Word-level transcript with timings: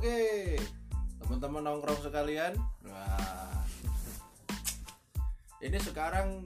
Oke, 0.00 0.56
teman-teman 1.20 1.60
nongkrong 1.60 2.00
sekalian. 2.00 2.56
Wah, 2.88 3.60
ini 5.60 5.76
sekarang 5.76 6.40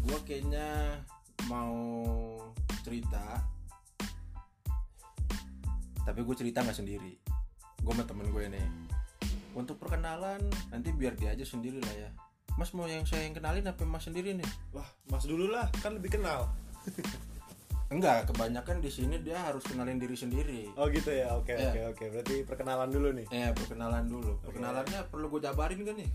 gue 0.00 0.18
kayaknya 0.24 0.96
mau 1.44 1.76
cerita, 2.80 3.44
tapi 6.08 6.24
gue 6.24 6.36
cerita 6.40 6.64
nggak 6.64 6.72
sendiri. 6.72 7.20
Gue 7.84 7.92
sama 7.92 8.08
temen 8.08 8.32
gue 8.32 8.48
nih. 8.48 8.68
Untuk 9.52 9.76
perkenalan 9.76 10.40
nanti 10.72 10.88
biar 10.96 11.20
dia 11.20 11.36
aja 11.36 11.44
sendiri 11.44 11.84
lah 11.84 11.94
ya. 12.00 12.10
Mas 12.56 12.72
mau 12.72 12.88
yang 12.88 13.04
saya 13.04 13.28
yang 13.28 13.36
kenalin 13.36 13.68
apa 13.68 13.84
mas 13.84 14.08
sendiri 14.08 14.32
nih? 14.32 14.50
Wah, 14.72 14.88
Mas 15.12 15.28
dulu 15.28 15.52
lah, 15.52 15.68
kan 15.84 15.92
lebih 15.92 16.16
kenal. 16.16 16.48
Enggak, 17.88 18.28
kebanyakan 18.28 18.84
di 18.84 18.92
sini 18.92 19.16
dia 19.24 19.40
harus 19.48 19.64
kenalin 19.64 19.96
diri 19.96 20.12
sendiri. 20.12 20.68
Oh 20.76 20.92
gitu 20.92 21.08
ya, 21.08 21.32
oke 21.32 21.56
Iya. 21.56 21.72
oke 21.72 21.80
oke. 21.96 22.04
Berarti 22.12 22.34
perkenalan 22.44 22.92
dulu 22.92 23.08
nih. 23.16 23.26
Eh, 23.32 23.48
perkenalan 23.56 24.04
dulu. 24.04 24.36
Perkenalannya 24.44 25.08
perlu 25.08 25.32
gue 25.32 25.40
jabarin 25.40 25.80
gak 25.88 25.96
nih? 25.96 26.10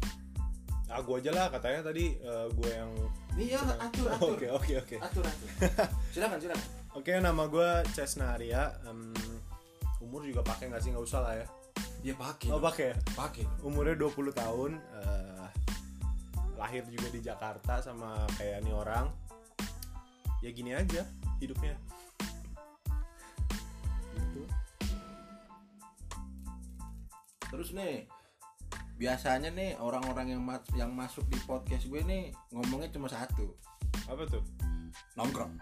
Ah, 0.94 1.02
gue 1.02 1.16
aja 1.18 1.34
lah 1.34 1.50
katanya 1.50 1.90
tadi 1.90 2.14
eh, 2.14 2.46
gue 2.54 2.70
yang. 2.70 2.94
Iya, 3.34 3.58
atur, 3.82 4.06
atur. 4.14 4.38
Oke 4.38 4.48
oke 4.54 4.74
oke. 4.86 4.96
Atur, 5.02 5.26
atur. 5.26 5.50
silakan, 6.14 6.38
silakan. 6.38 6.68
Oke, 6.94 7.10
nama 7.18 7.44
gue 7.50 7.70
Cesna 7.98 8.38
Arya. 8.38 8.70
Em, 8.86 9.10
umur 9.98 10.22
juga 10.22 10.46
pakai 10.46 10.70
nggak 10.70 10.82
sih? 10.86 10.94
Nggak 10.94 11.06
usah 11.10 11.26
lah 11.26 11.34
ya. 11.42 11.46
Dia 12.06 12.14
pakai. 12.14 12.54
Oh 12.54 12.62
pakai. 12.62 12.94
ya? 12.94 12.96
pakai. 13.18 13.46
Umurnya 13.66 13.98
20 13.98 14.30
tahun. 14.30 14.72
eh, 14.78 15.48
lahir 16.54 16.86
juga 16.86 17.10
di 17.10 17.20
Jakarta 17.20 17.82
sama 17.82 18.30
kayak 18.38 18.62
nih 18.62 18.78
orang. 18.78 19.10
Ya 20.46 20.54
gini 20.54 20.78
aja 20.78 21.02
hidupnya. 21.42 21.76
Gitu. 24.14 24.44
Terus 27.50 27.70
nih, 27.78 28.10
biasanya 28.98 29.50
nih 29.54 29.78
orang-orang 29.78 30.38
yang 30.38 30.42
mas- 30.42 30.74
yang 30.78 30.92
masuk 30.94 31.26
di 31.30 31.38
podcast 31.46 31.86
gue 31.90 32.02
nih 32.02 32.34
ngomongnya 32.54 32.90
cuma 32.94 33.10
satu, 33.10 33.54
Apa 34.10 34.26
tuh? 34.30 34.44
nongkrong. 35.18 35.58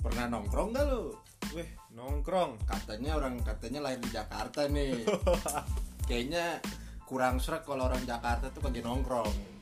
Pernah 0.00 0.32
nongkrong 0.32 0.72
gak 0.72 0.86
lu? 0.88 1.12
Weh, 1.52 1.68
nongkrong. 1.92 2.56
Katanya 2.64 3.20
orang 3.20 3.42
katanya 3.44 3.84
lahir 3.84 4.00
di 4.00 4.10
Jakarta 4.10 4.64
nih. 4.70 5.04
Kayaknya 6.08 6.62
kurang 7.04 7.42
serak 7.42 7.66
kalau 7.66 7.90
orang 7.90 8.06
Jakarta 8.06 8.48
tuh 8.54 8.62
kagak 8.62 8.86
nongkrong. 8.86 9.58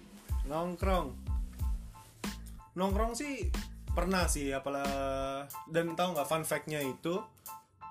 nongkrong 0.48 1.13
nongkrong 2.79 3.13
sih 3.13 3.51
pernah 3.99 4.31
sih 4.31 4.55
apalah 4.55 5.43
dan 5.67 5.99
tahu 5.99 6.15
nggak 6.15 6.29
fun 6.31 6.47
fact-nya 6.47 6.79
itu 6.87 7.19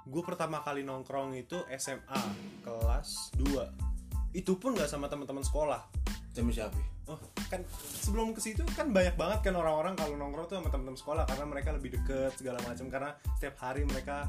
gue 0.08 0.24
pertama 0.24 0.64
kali 0.64 0.88
nongkrong 0.88 1.36
itu 1.36 1.68
SMA 1.76 2.22
kelas 2.64 3.36
2 3.36 4.32
itu 4.32 4.56
pun 4.56 4.72
nggak 4.72 4.88
sama 4.88 5.12
teman-teman 5.12 5.44
sekolah. 5.44 5.84
Sama 6.32 6.54
siapa? 6.56 6.80
oh 7.08 7.20
kan 7.48 7.64
sebelum 8.04 8.36
ke 8.36 8.44
situ 8.44 8.68
kan 8.76 8.92
banyak 8.92 9.16
banget 9.16 9.40
kan 9.48 9.56
orang-orang 9.56 9.96
kalau 9.96 10.20
nongkrong 10.20 10.48
tuh 10.52 10.60
sama 10.60 10.68
teman-teman 10.68 11.00
sekolah 11.00 11.24
karena 11.24 11.46
mereka 11.48 11.70
lebih 11.72 11.96
deket 11.96 12.36
segala 12.36 12.60
macam 12.68 12.92
karena 12.92 13.16
setiap 13.40 13.56
hari 13.64 13.88
mereka 13.88 14.28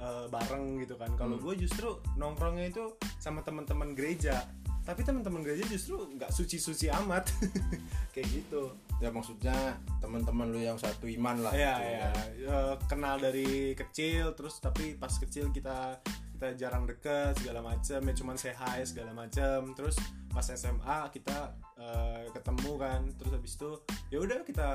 eh, 0.00 0.26
bareng 0.28 0.80
gitu 0.84 0.94
kan. 1.00 1.12
Kalau 1.16 1.40
gue 1.40 1.54
justru 1.56 1.88
nongkrongnya 2.20 2.72
itu 2.72 2.96
sama 3.20 3.40
teman-teman 3.44 3.96
gereja 3.96 4.44
tapi 4.88 5.04
teman-teman 5.04 5.44
gereja 5.44 5.68
justru 5.68 6.00
nggak 6.16 6.32
suci-suci 6.32 6.88
amat. 7.04 7.28
Kayak 8.16 8.40
gitu. 8.40 8.72
Ya 9.04 9.12
maksudnya 9.12 9.76
teman-teman 10.00 10.48
lu 10.48 10.64
yang 10.64 10.80
satu 10.80 11.04
iman 11.04 11.44
lah. 11.44 11.52
Iya 11.52 11.74
gitu 11.76 12.48
ya, 12.48 12.56
kenal 12.88 13.20
dari 13.20 13.76
kecil 13.76 14.32
terus 14.32 14.56
tapi 14.64 14.96
pas 14.96 15.12
kecil 15.12 15.52
kita 15.52 16.00
kita 16.40 16.56
jarang 16.56 16.88
deket 16.88 17.36
segala 17.36 17.60
macam 17.60 18.00
ya 18.00 18.14
cuman 18.16 18.40
say 18.40 18.56
hi 18.56 18.80
segala 18.86 19.10
macam 19.10 19.74
terus 19.76 19.98
pas 20.32 20.46
SMA 20.48 20.98
kita 21.12 21.52
eh, 21.76 22.24
ketemu 22.32 22.72
kan. 22.80 23.00
Terus 23.20 23.32
habis 23.36 23.52
itu 23.60 23.70
ya 24.08 24.24
udah 24.24 24.40
kita 24.40 24.70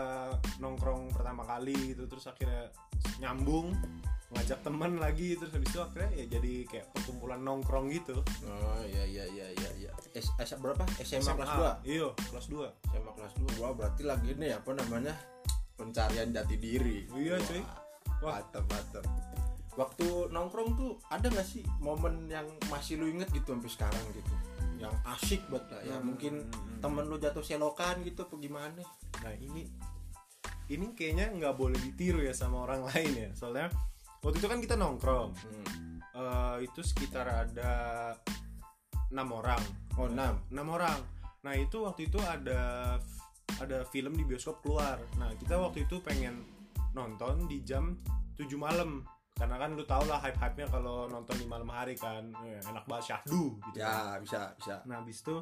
nongkrong 0.62 1.10
pertama 1.10 1.42
kali 1.42 1.98
gitu. 1.98 2.06
Terus 2.06 2.30
akhirnya 2.30 2.70
nyambung 3.18 3.74
ngajak 4.34 4.60
teman 4.62 4.98
lagi 4.98 5.38
terus 5.38 5.54
habis 5.54 5.70
itu 5.70 5.80
akhirnya 5.80 6.10
ya 6.18 6.26
jadi 6.28 6.54
kayak 6.66 6.86
perkumpulan 6.92 7.40
nongkrong 7.42 7.88
gitu 7.90 8.18
Oh 8.44 8.82
iya 8.84 9.04
iya 9.06 9.26
iya 9.30 9.48
iya 9.54 9.70
iya. 9.78 9.92
S, 10.14 10.30
S 10.38 10.50
berapa? 10.58 10.84
SMA, 11.02 11.34
kelas 11.34 11.52
2. 11.82 11.90
iya 11.90 12.08
kelas 12.30 12.46
2 12.50 12.90
SMA 12.92 13.12
kelas 13.14 13.34
2. 13.58 13.62
Wah, 13.62 13.72
berarti 13.74 14.04
lagi 14.06 14.34
nih 14.38 14.54
apa 14.54 14.74
namanya? 14.74 15.14
Pencarian 15.74 16.30
jati 16.30 16.56
diri. 16.62 17.10
Iya, 17.14 17.38
Wah, 17.38 17.46
cuy. 17.50 17.62
Wah. 18.22 18.34
Mantap, 18.42 18.66
mantap. 18.70 19.06
Waktu 19.74 20.06
nongkrong 20.30 20.70
tuh 20.78 20.92
ada 21.10 21.26
gak 21.34 21.48
sih 21.50 21.66
momen 21.82 22.30
yang 22.30 22.46
masih 22.70 23.02
lu 23.02 23.10
inget 23.10 23.26
gitu 23.34 23.58
sampai 23.58 23.72
sekarang 23.74 24.06
gitu? 24.14 24.34
Yang 24.78 24.94
asik 25.18 25.42
banget 25.50 25.66
lah 25.74 25.82
ya. 25.82 25.96
Hmm. 25.98 26.06
Mungkin 26.14 26.34
temen 26.78 27.06
lu 27.10 27.18
jatuh 27.18 27.42
selokan 27.42 28.06
gitu 28.06 28.22
apa 28.22 28.36
gimana? 28.38 28.82
Nah 29.26 29.34
ini 29.34 29.66
ini 30.70 30.96
kayaknya 30.96 31.34
nggak 31.36 31.56
boleh 31.60 31.76
ditiru 31.82 32.22
ya 32.22 32.38
sama 32.38 32.70
orang 32.70 32.86
lain 32.94 33.12
ya. 33.18 33.30
Soalnya 33.34 33.74
waktu 34.24 34.38
itu 34.40 34.48
kan 34.48 34.60
kita 34.64 34.76
nongkrong. 34.80 35.30
Hmm. 35.36 35.66
Eh, 36.14 36.58
itu 36.66 36.80
sekitar 36.82 37.26
ada 37.26 37.74
enam 39.12 39.30
orang. 39.34 39.62
Oh, 39.98 40.10
enam. 40.10 40.42
Enam 40.50 40.68
orang. 40.74 41.00
Nah 41.44 41.54
itu 41.54 41.84
waktu 41.84 42.08
itu 42.10 42.18
ada 42.24 42.96
ada 43.62 43.78
film 43.92 44.16
di 44.16 44.24
bioskop 44.26 44.64
keluar. 44.64 44.98
Nah 45.20 45.30
kita 45.38 45.60
waktu 45.60 45.86
itu 45.86 46.00
pengen 46.02 46.42
nonton 46.94 47.46
di 47.46 47.62
jam 47.62 47.98
7 48.38 48.50
malam. 48.58 49.04
Karena 49.34 49.58
kan 49.58 49.74
lu 49.74 49.82
tau 49.84 50.06
lah 50.06 50.22
hype-hype-nya 50.22 50.70
kalau 50.70 51.10
nonton 51.10 51.34
di 51.42 51.50
malam 51.50 51.66
hari 51.66 51.98
kan 51.98 52.30
Eh, 52.46 52.62
enak 52.70 52.86
banget 52.86 53.14
syahdu 53.14 53.58
gitu. 53.70 53.82
kan. 53.82 54.18
Ya, 54.18 54.22
bisa, 54.22 54.42
bisa. 54.62 54.76
Nah 54.86 55.02
habis 55.02 55.20
itu 55.26 55.36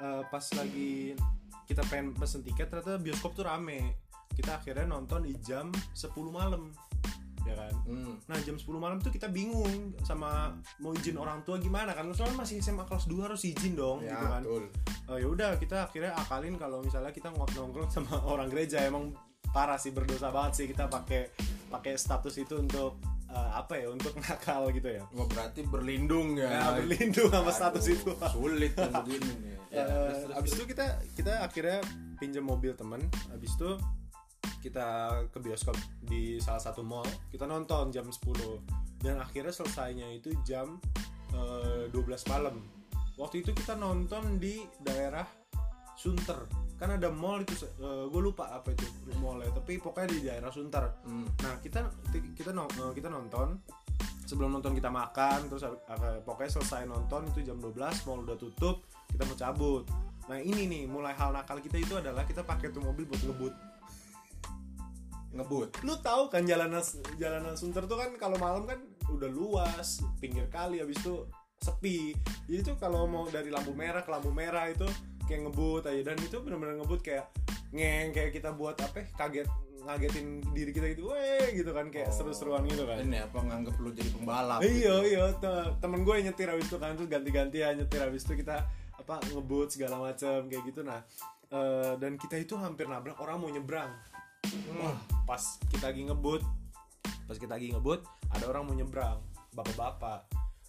eh, 0.00 0.22
pas 0.28 0.44
lagi 0.56 1.16
kita 1.64 1.80
pengen 1.88 2.12
pesen 2.12 2.44
tiket 2.44 2.68
ternyata 2.68 3.00
bioskop 3.00 3.32
tuh 3.32 3.48
rame. 3.48 3.96
Kita 4.32 4.60
akhirnya 4.60 4.84
nonton 4.88 5.24
di 5.24 5.32
jam 5.40 5.72
10 5.96 6.12
malam. 6.28 6.72
Ya 7.42 7.54
kan? 7.58 7.72
Hmm. 7.84 8.14
Nah 8.26 8.38
jam 8.40 8.54
10 8.54 8.64
malam 8.78 8.98
tuh 8.98 9.10
kita 9.10 9.26
bingung 9.26 9.92
sama 10.02 10.54
mau 10.78 10.94
izin 10.94 11.18
orang 11.18 11.42
tua 11.42 11.58
gimana 11.58 11.90
kan 11.92 12.06
soalnya 12.14 12.38
masih 12.40 12.62
SMA 12.62 12.86
kelas 12.86 13.10
2 13.10 13.26
harus 13.26 13.42
izin 13.42 13.74
dong 13.74 13.98
Ya, 14.00 14.14
gitu 14.14 14.26
kan. 14.30 14.42
betul. 14.42 14.64
Oh, 15.10 15.16
ya 15.18 15.26
udah 15.26 15.50
kita 15.58 15.90
akhirnya 15.90 16.12
akalin 16.14 16.54
kalau 16.56 16.78
misalnya 16.80 17.10
kita 17.10 17.28
nongkrong 17.34 17.90
sama 17.94 18.22
orang 18.22 18.46
gereja 18.46 18.80
emang 18.82 19.10
parah 19.52 19.76
sih 19.76 19.92
berdosa 19.92 20.32
banget 20.32 20.52
sih 20.56 20.66
kita 20.70 20.88
pakai 20.88 21.28
pakai 21.68 21.92
status 21.98 22.40
itu 22.40 22.56
untuk 22.56 22.96
eh, 23.28 23.50
apa 23.52 23.76
ya 23.76 23.92
untuk 23.92 24.16
nakal 24.22 24.70
gitu 24.70 24.88
ya. 24.88 25.02
Wah, 25.12 25.26
berarti 25.28 25.60
berlindung 25.66 26.38
ya. 26.40 26.48
Ya, 26.48 26.64
berlindung 26.80 27.28
sama 27.28 27.52
status 27.52 27.84
Aduh, 27.84 27.96
itu. 27.96 28.10
Sulit 28.32 28.72
kan 28.72 28.90
begini. 29.02 29.32
Ya, 29.72 29.88
terus, 29.88 30.28
terus, 30.28 30.36
abis 30.36 30.50
itu 30.52 30.64
kita 30.68 30.86
kita 31.16 31.32
akhirnya 31.48 31.80
pinjam 32.20 32.44
mobil 32.44 32.76
temen 32.76 33.00
abis 33.32 33.56
itu 33.56 33.80
kita 34.62 35.20
ke 35.30 35.38
bioskop 35.42 35.74
di 36.02 36.38
salah 36.38 36.62
satu 36.62 36.86
mall 36.86 37.06
kita 37.30 37.46
nonton 37.46 37.90
jam 37.90 38.06
10 38.06 39.02
dan 39.02 39.18
akhirnya 39.18 39.50
selesainya 39.50 40.08
itu 40.14 40.30
jam 40.46 40.78
eh, 41.34 41.90
12 41.90 42.30
malam 42.30 42.62
waktu 43.18 43.42
itu 43.42 43.50
kita 43.54 43.74
nonton 43.74 44.38
di 44.38 44.62
daerah 44.80 45.26
Sunter 45.92 46.48
kan 46.82 46.98
ada 46.98 47.14
mall 47.14 47.46
itu 47.46 47.54
gue 48.10 48.22
lupa 48.22 48.50
apa 48.50 48.74
itu 48.74 48.82
mallnya 49.22 49.54
tapi 49.54 49.78
pokoknya 49.78 50.08
di 50.10 50.18
daerah 50.26 50.50
Sunter 50.50 50.82
Hmm. 51.06 51.30
Nah 51.46 51.54
kita 51.62 51.86
kita 52.34 52.50
eh, 52.50 52.92
kita 52.94 53.06
nonton 53.06 53.62
sebelum 54.26 54.54
nonton 54.58 54.74
kita 54.74 54.90
makan 54.90 55.46
terus 55.46 55.62
eh, 55.62 56.18
pokoknya 56.26 56.50
selesai 56.58 56.82
nonton 56.90 57.30
itu 57.30 57.46
jam 57.46 57.62
12 57.62 57.78
mall 58.08 58.26
udah 58.26 58.34
tutup 58.34 58.82
kita 59.06 59.22
mau 59.22 59.38
cabut. 59.38 59.84
Nah 60.26 60.38
ini 60.42 60.66
nih 60.66 60.82
mulai 60.90 61.14
hal 61.14 61.30
nakal 61.30 61.62
kita 61.62 61.78
itu 61.78 61.94
adalah 61.98 62.26
kita 62.26 62.42
pakai 62.42 62.74
tuh 62.74 62.82
mobil 62.82 63.06
buat 63.06 63.22
ngebut. 63.22 63.54
Ngebut. 65.32 65.80
Lu 65.82 65.96
tahu 65.98 66.28
kan 66.28 66.44
jalanan 66.44 66.84
jalanan 67.16 67.56
Sunter 67.56 67.84
tuh 67.84 67.96
kan 67.96 68.12
kalau 68.16 68.36
malam 68.36 68.64
kan 68.64 68.78
udah 69.08 69.28
luas 69.28 70.00
pinggir 70.16 70.44
kali 70.46 70.78
habis 70.78 71.00
itu 71.00 71.24
sepi. 71.58 72.12
Jadi 72.48 72.60
tuh 72.62 72.76
kalau 72.76 73.06
mau 73.06 73.24
dari 73.26 73.48
lampu 73.48 73.72
merah 73.72 74.02
ke 74.02 74.10
lampu 74.10 74.28
merah 74.28 74.68
itu 74.68 74.84
kayak 75.24 75.48
ngebut 75.48 75.86
aja 75.86 76.02
dan 76.02 76.18
itu 76.18 76.36
benar-benar 76.38 76.76
ngebut 76.76 77.00
kayak 77.00 77.30
ngeng 77.72 78.12
kayak 78.12 78.30
kita 78.30 78.52
buat 78.52 78.76
apa 78.76 79.00
ya, 79.00 79.06
kaget 79.16 79.48
ngagetin 79.82 80.38
diri 80.54 80.70
kita 80.70 80.94
gitu, 80.94 81.10
weh 81.10 81.58
gitu 81.58 81.74
kan 81.74 81.90
kayak 81.90 82.06
Oh. 82.06 82.14
seru-seruan 82.14 82.62
gitu 82.68 82.86
kan. 82.86 83.02
Ini 83.02 83.26
apa 83.26 83.38
nganggep 83.40 83.74
lu 83.78 83.90
jadi 83.90 84.10
pembalap? 84.12 84.60
Iya 84.62 84.94
iya 85.02 85.24
te- 85.34 85.72
temen 85.80 86.06
gue 86.06 86.14
yang 86.20 86.30
nyetir 86.30 86.46
habis 86.46 86.70
itu 86.70 86.78
kan 86.78 86.94
terus 86.94 87.10
ganti-gantian 87.10 87.74
nyetir 87.74 87.98
habis 87.98 88.22
itu 88.22 88.38
kita 88.38 88.62
apa 88.92 89.18
ngebut 89.34 89.74
segala 89.74 89.98
macam 89.98 90.46
kayak 90.46 90.62
gitu 90.62 90.86
nah 90.86 91.02
eh, 91.50 91.98
dan 91.98 92.14
kita 92.14 92.38
itu 92.38 92.54
hampir 92.54 92.86
nabrak 92.86 93.18
orang 93.18 93.42
mau 93.42 93.50
nyebrang 93.50 93.90
wah 94.78 94.96
pas 95.24 95.42
kita 95.70 95.94
lagi 95.94 96.02
ngebut 96.06 96.42
pas 97.26 97.38
kita 97.38 97.54
lagi 97.56 97.72
ngebut 97.72 98.04
ada 98.32 98.44
orang 98.48 98.62
mau 98.68 98.74
nyebrang. 98.74 99.18
Bapak-bapak. 99.52 100.20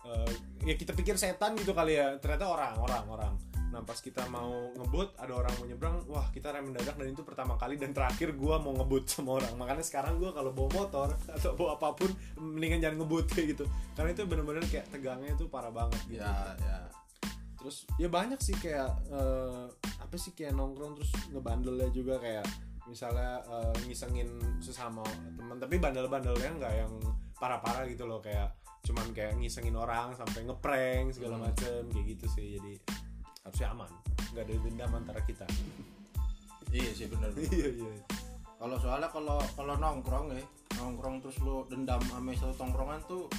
Eh, 0.04 0.32
ya 0.68 0.76
kita 0.76 0.92
pikir 0.92 1.16
setan 1.16 1.56
gitu 1.56 1.72
kali 1.72 1.96
ya. 1.96 2.20
Ternyata 2.20 2.52
orang 2.52 2.76
orang 2.80 3.06
orang. 3.08 3.34
Nah 3.72 3.82
pas 3.82 3.98
kita 3.98 4.28
mau 4.30 4.70
ngebut 4.76 5.16
ada 5.18 5.34
orang 5.34 5.54
mau 5.58 5.66
nyebrang. 5.66 5.96
Wah 6.12 6.28
kita 6.30 6.52
rem 6.52 6.70
mendadak 6.70 7.00
dan 7.00 7.08
itu 7.08 7.24
pertama 7.24 7.56
kali 7.56 7.80
dan 7.80 7.96
terakhir 7.96 8.36
gua 8.36 8.60
mau 8.60 8.76
ngebut 8.76 9.08
sama 9.08 9.40
orang. 9.40 9.56
Makanya 9.56 9.84
sekarang 9.84 10.20
gua 10.20 10.36
kalau 10.36 10.52
bawa 10.52 10.70
motor 10.84 11.10
atau 11.32 11.56
bawa 11.56 11.80
apa 11.80 11.96
pun 11.96 12.12
mendingan 12.38 12.84
jangan 12.84 12.98
ngebut 13.02 13.26
kayak 13.32 13.48
gitu. 13.56 13.66
Karena 13.96 14.10
itu 14.12 14.24
bener-bener 14.28 14.64
kayak 14.68 14.92
tegangnya 14.92 15.32
itu 15.34 15.48
parah 15.48 15.72
banget 15.72 16.00
gitu. 16.12 16.22
Ya 16.22 16.54
ya. 16.60 16.80
Terus 17.64 17.88
ya 17.96 18.12
banyak 18.12 18.44
sih 18.44 18.56
kayak 18.60 18.92
eh, 19.08 19.66
apa 20.04 20.16
sih 20.20 20.36
kayak 20.36 20.52
nongkrong 20.52 21.00
terus 21.00 21.12
ngebandelnya 21.32 21.88
juga 21.96 22.20
kayak 22.20 22.44
misalnya 22.86 23.40
eh, 23.46 23.74
ngisengin 23.88 24.30
sesama 24.60 25.04
teman 25.38 25.58
tapi 25.58 25.80
bandel-bandelnya 25.80 26.50
nggak 26.60 26.74
yang 26.76 26.94
parah-parah 27.40 27.88
gitu 27.88 28.04
loh. 28.08 28.20
Kayak 28.20 28.56
cuman 28.84 29.16
kayak 29.16 29.40
ngisengin 29.40 29.76
orang 29.80 30.12
sampai 30.14 30.44
ngeprank 30.44 31.16
segala 31.16 31.40
Hmm. 31.40 31.46
macem 31.48 31.82
kayak 31.92 32.06
gitu 32.18 32.26
sih. 32.32 32.48
Jadi 32.60 32.74
harusnya 33.44 33.68
aman. 33.72 33.92
Nggak 34.36 34.44
ada 34.44 34.54
dendam 34.60 34.92
antara 34.96 35.22
kita. 35.24 35.48
Iya 36.74 36.92
sih 36.92 37.06
bener 37.06 37.30
iya 37.38 37.70
iya. 37.70 37.94
Kalau 38.58 38.80
soalnya 38.80 39.12
kalau 39.12 39.38
kalau 39.54 39.76
nongkrong 39.78 40.34
ya 40.34 40.42
nongkrong 40.80 41.22
terus 41.22 41.38
lu 41.46 41.68
dendam 41.70 42.02
sama 42.10 42.34
satu 42.34 42.56
tongkrongan 42.58 42.98
tuh 43.06 43.30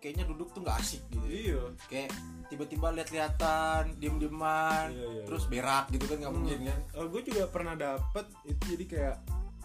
kayaknya 0.00 0.24
duduk 0.24 0.48
tuh 0.50 0.60
nggak 0.60 0.76
asik 0.76 1.02
gitu. 1.08 1.24
Iya. 1.24 1.60
Kayak 1.86 2.10
tiba-tiba 2.48 2.88
lihat-lihatan 2.90 3.94
diem-dieman 3.96 4.88
Iya, 4.90 5.06
iya, 5.12 5.22
terus 5.24 5.44
berak 5.46 5.88
gitu 5.88 6.04
kan 6.04 6.16
nggak 6.18 6.28
Hmm. 6.28 6.40
mungkin 6.40 6.58
kan? 6.66 6.80
Gue 7.06 7.22
juga 7.22 7.42
pernah 7.46 7.74
dapet 7.74 8.26
itu 8.44 8.62
jadi 8.70 8.84
kayak 8.86 9.16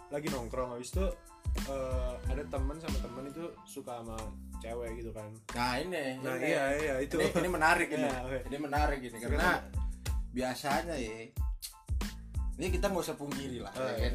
lagi 0.07 0.27
nongkrong 0.29 0.75
habis 0.75 0.91
itu 0.91 1.05
eh, 1.65 2.13
ada 2.27 2.43
temen 2.45 2.75
sama 2.77 2.97
temen 2.99 3.23
itu 3.25 3.43
suka 3.63 3.97
sama 3.97 4.19
cewek 4.59 4.99
gitu 4.99 5.09
kan. 5.09 5.31
Nah 5.51 5.73
ini. 5.77 6.19
Nah 6.19 6.35
ini. 6.35 6.45
iya 6.45 6.63
iya 6.75 6.95
itu. 6.99 7.15
ini, 7.15 7.31
ini 7.31 7.49
menarik 7.49 7.87
ini. 7.89 8.03
Iya, 8.03 8.17
oke. 8.27 8.39
ini 8.45 8.57
menarik 8.59 8.99
ini 8.99 9.17
karena 9.17 9.63
biasanya 10.29 10.95
ya 10.95 11.31
ini 12.55 12.67
kita 12.69 12.87
nggak 12.87 13.03
usah 13.03 13.15
pungkiri 13.15 13.59
lah 13.59 13.71
Eh, 13.71 13.83
ya 13.83 13.95
kan? 14.01 14.13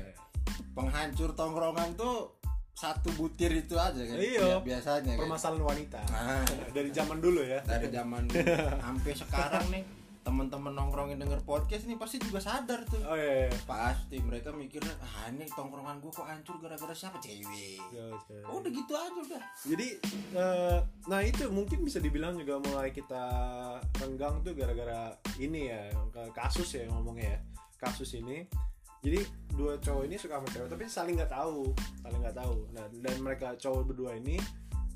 penghancur 0.71 1.33
tongkrongan 1.33 1.93
tuh 1.95 2.40
satu 2.75 3.13
butir 3.19 3.53
itu 3.53 3.77
aja 3.77 4.01
kan? 4.01 4.17
Iya. 4.17 4.41
Ya, 4.41 4.57
biasanya 4.63 5.13
kan. 5.15 5.21
Permasalahan 5.27 5.65
wanita. 5.65 6.01
Nah. 6.09 6.45
dari 6.77 6.91
zaman 6.95 7.19
dulu 7.21 7.41
ya. 7.45 7.61
Dari 7.67 7.89
zaman 7.93 8.25
sampai 8.85 9.13
sekarang 9.13 9.67
nih 9.69 9.85
teman-teman 10.21 10.77
nongkrongin 10.77 11.17
denger 11.17 11.41
podcast 11.49 11.89
nih 11.89 11.97
pasti 11.97 12.21
juga 12.21 12.45
sadar 12.45 12.85
tuh. 12.85 13.01
Oh 13.09 13.17
iya, 13.17 13.49
iya. 13.49 13.51
pasti 13.65 14.21
mereka 14.21 14.53
mikirnya 14.53 14.93
ah 15.01 15.33
ini 15.33 15.49
tongkrongan 15.49 15.97
gua 16.05 16.13
kok 16.13 16.29
hancur 16.29 16.61
gara-gara 16.61 16.93
siapa? 16.93 17.17
Cewek. 17.25 17.81
Iya, 17.81 18.05
iya. 18.29 18.45
udah 18.45 18.71
gitu 18.71 18.93
aja 18.93 19.17
udah. 19.17 19.43
Jadi 19.65 19.89
eh, 20.37 20.79
nah 21.09 21.21
itu 21.25 21.49
mungkin 21.49 21.81
bisa 21.81 22.05
dibilang 22.05 22.37
juga 22.37 22.61
mulai 22.61 22.93
kita 22.93 23.25
renggang 23.97 24.45
tuh 24.45 24.53
gara-gara 24.53 25.17
ini 25.41 25.73
ya 25.73 25.89
kasus 26.37 26.77
ya 26.77 26.85
ngomongnya 26.93 27.35
ya. 27.37 27.41
Kasus 27.81 28.13
ini 28.21 28.45
jadi 29.01 29.21
dua 29.57 29.77
cowok 29.81 30.05
ini 30.09 30.17
suka 30.17 30.41
sama 30.41 30.49
cewek 30.53 30.69
tapi 30.73 30.85
saling 30.89 31.15
nggak 31.17 31.33
tahu 31.33 31.73
saling 32.05 32.21
nggak 32.21 32.37
tahu. 32.37 32.57
Nah 32.73 32.85
dan 32.89 33.17
mereka 33.21 33.57
cowok 33.57 33.93
berdua 33.93 34.17
ini 34.17 34.37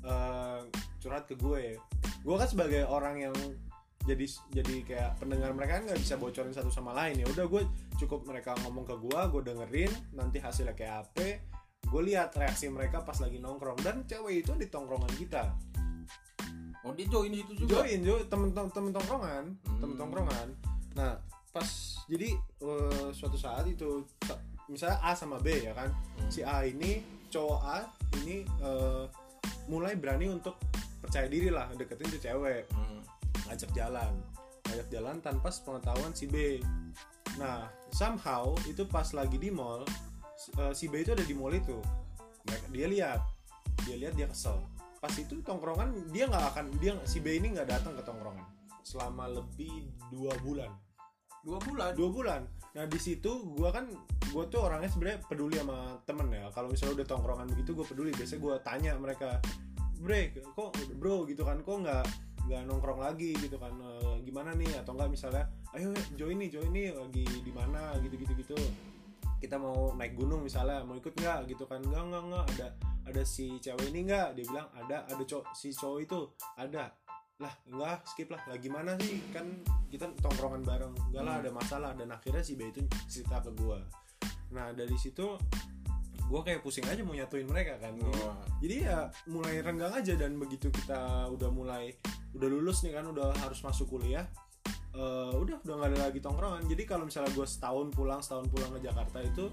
eh, 0.05 0.61
curhat 1.01 1.25
ke 1.25 1.37
gue. 1.37 1.77
Gue 2.25 2.35
kan 2.37 2.49
sebagai 2.49 2.85
orang 2.85 3.29
yang 3.29 3.35
jadi 4.05 4.25
jadi 4.53 4.75
kayak 4.85 5.11
pendengar 5.17 5.49
mereka 5.57 5.81
kan 5.81 5.89
nggak 5.89 6.01
bisa 6.01 6.15
bocorin 6.17 6.53
satu 6.53 6.69
sama 6.69 6.93
lain. 6.93 7.21
Ya 7.21 7.27
udah 7.29 7.45
gue 7.49 7.63
cukup 7.97 8.25
mereka 8.29 8.53
ngomong 8.65 8.85
ke 8.85 8.95
gue 8.97 9.19
gue 9.33 9.41
dengerin 9.53 9.91
nanti 10.13 10.37
hasilnya 10.37 10.77
kayak 10.77 11.09
apa. 11.09 11.41
Gue 11.85 12.01
lihat 12.13 12.33
reaksi 12.37 12.69
mereka 12.69 13.01
pas 13.01 13.17
lagi 13.21 13.37
nongkrong. 13.41 13.81
Dan 13.81 14.05
cewek 14.05 14.45
itu 14.45 14.53
di 14.57 14.69
tongkrongan 14.69 15.13
kita. 15.17 15.53
Oh 16.85 16.93
dia 16.93 17.09
join 17.09 17.33
di 17.33 17.41
situ 17.41 17.65
juga? 17.65 17.81
Join 17.81 17.99
jo 18.05 18.15
temen 18.29 18.53
temen 18.53 18.93
tongkrongan 18.93 19.43
Hmm. 19.65 19.79
temen 19.81 19.95
tongkrongan. 19.97 20.47
Nah 20.93 21.17
pas 21.55 21.71
jadi 22.11 22.35
eh, 22.35 23.07
suatu 23.15 23.39
saat 23.39 23.63
itu 23.65 24.03
misalnya 24.67 24.99
A 24.99 25.15
sama 25.15 25.39
B 25.39 25.63
ya 25.63 25.71
kan 25.71 25.87
Hmm. 26.19 26.27
si 26.27 26.43
A 26.43 26.67
ini 26.67 26.99
cowok 27.31 27.59
A 27.63 27.79
ini 28.19 28.43
eh, 28.43 29.03
mulai 29.71 29.95
berani 29.95 30.27
untuk 30.27 30.59
percaya 30.99 31.31
diri 31.31 31.47
lah 31.47 31.71
deketin 31.71 32.11
tuh 32.11 32.19
cewek. 32.19 32.67
Hmm. 32.75 32.99
ngajak 33.45 33.71
jalan. 33.77 34.09
Ngajak 34.65 34.87
jalan 34.89 35.15
tanpa 35.21 35.53
sepengetahuan 35.53 36.11
si 36.11 36.25
B. 36.25 36.57
Nah 37.37 37.69
somehow 37.93 38.57
itu 38.65 38.83
pas 38.89 39.05
lagi 39.13 39.37
di 39.37 39.53
mall 39.53 39.85
si- 40.33 40.49
eh, 40.57 40.73
si 40.73 40.89
B 40.89 41.05
itu 41.05 41.13
ada 41.13 41.21
di 41.21 41.37
mall 41.37 41.53
itu. 41.53 41.77
Dia 42.73 42.89
lihat. 42.89 43.21
Dia 43.85 43.95
lihat 44.01 44.13
dia 44.17 44.25
kesel. 44.25 44.57
Pas 44.97 45.13
itu 45.13 45.37
tongkrongan 45.45 46.09
dia 46.09 46.25
nggak 46.25 46.57
akan 46.57 46.65
dia 46.81 46.97
si 47.05 47.21
B 47.21 47.37
ini 47.37 47.53
nggak 47.53 47.69
datang 47.69 47.93
ke 47.93 48.01
tongkrongan 48.01 48.45
selama 48.81 49.29
lebih 49.29 49.89
dua 50.09 50.33
bulan 50.41 50.69
dua 51.45 51.61
bulan. 51.61 51.93
Dua 51.93 52.09
bulan. 52.09 52.41
Nah 52.73 52.83
di 52.89 52.99
situ 52.99 53.31
gua 53.53 53.69
kan 53.69 53.85
gua 54.33 54.49
tuh 54.49 54.65
orangnya 54.65 54.89
sebenarnya 54.89 55.21
peduli 55.29 55.55
sama 55.61 56.01
temen 56.03 56.27
ya. 56.33 56.49
Kalau 56.49 56.67
misalnya 56.73 56.93
udah 56.99 57.07
tongkrongan 57.07 57.47
begitu 57.53 57.71
gue 57.77 57.85
peduli. 57.85 58.11
Biasanya 58.11 58.41
gua 58.41 58.55
tanya 58.65 58.91
mereka 58.97 59.39
bre 60.01 60.33
kok 60.33 60.73
bro 60.97 61.23
gitu 61.29 61.45
kan. 61.45 61.61
Kok 61.61 61.77
nggak 61.85 62.05
nggak 62.49 62.61
nongkrong 62.65 62.99
lagi? 62.99 63.37
Gitu 63.37 63.55
kan. 63.61 63.71
"Eh, 63.77 64.15
gimana 64.25 64.57
nih? 64.57 64.81
Atau 64.81 64.97
enggak 64.97 65.13
misalnya 65.13 65.45
ayo 65.77 65.93
join 66.17 66.35
nih 66.41 66.49
join 66.49 66.71
nih 66.73 66.91
lagi 66.91 67.23
di 67.23 67.51
mana? 67.53 67.93
Gitu 68.01 68.17
gitu 68.19 68.33
gitu. 68.35 68.57
Kita 69.39 69.61
mau 69.61 69.93
naik 69.93 70.17
gunung 70.17 70.41
misalnya 70.41 70.81
mau 70.81 70.97
ikut 70.97 71.13
nggak? 71.13 71.45
Gitu 71.47 71.63
kan. 71.69 71.79
Nggak 71.79 72.03
nggak 72.09 72.23
nggak. 72.27 72.45
Ada 72.57 72.67
ada 73.05 73.21
si 73.21 73.61
cewek 73.61 73.93
ini 73.93 74.09
nggak? 74.09 74.33
Dia 74.35 74.45
bilang 74.49 74.67
ada 74.73 75.05
ada 75.05 75.23
cowok 75.23 75.53
si 75.53 75.69
cowok 75.71 75.99
itu. 76.01 76.19
Ada 76.57 77.04
lah 77.35 77.51
enggak 77.67 78.07
skip 78.07 78.31
lah. 78.31 78.39
Lah 78.47 78.57
gimana 78.59 78.95
sih? 79.03 79.19
Kan 79.35 79.59
kita 79.91 80.07
tongkrongan 80.23 80.63
bareng. 80.63 80.93
Enggak 81.11 81.23
lah 81.23 81.33
Hmm. 81.37 81.41
ada 81.43 81.51
masalah. 81.51 81.91
Dan 81.95 82.11
akhirnya 82.15 82.43
si 82.43 82.55
B 82.55 82.71
itu 82.71 82.79
cerita 83.11 83.43
ke 83.43 83.51
gua. 83.59 83.79
Nah 84.55 84.71
dari 84.71 84.95
situ 84.95 85.35
gua 86.25 86.41
kayak 86.41 86.63
pusing 86.63 86.87
aja 86.87 87.03
mau 87.03 87.13
nyatuin 87.13 87.45
mereka 87.45 87.77
kan. 87.77 87.93
Wah. 87.99 88.39
jadi 88.63 88.75
ya 88.87 88.97
mulai 89.27 89.59
renggang 89.59 89.91
aja. 89.91 90.15
Dan 90.15 90.39
begitu 90.39 90.71
kita 90.71 91.27
udah 91.27 91.49
mulai 91.51 91.91
udah 92.35 92.47
lulus 92.47 92.83
nih 92.87 92.95
kan 92.95 93.07
udah 93.07 93.31
harus 93.43 93.59
masuk 93.63 93.95
kuliah 93.95 94.27
eh, 94.95 95.31
udah 95.35 95.59
udah 95.59 95.75
nggak 95.75 95.89
ada 95.91 95.99
lagi 96.07 96.19
tongkrongan. 96.23 96.63
Jadi 96.71 96.83
kalau 96.87 97.03
misalnya 97.03 97.31
gue 97.35 97.43
setahun 97.43 97.91
pulang 97.91 98.23
setahun 98.23 98.47
pulang 98.47 98.71
ke 98.79 98.87
Jakarta 98.87 99.19
itu 99.19 99.51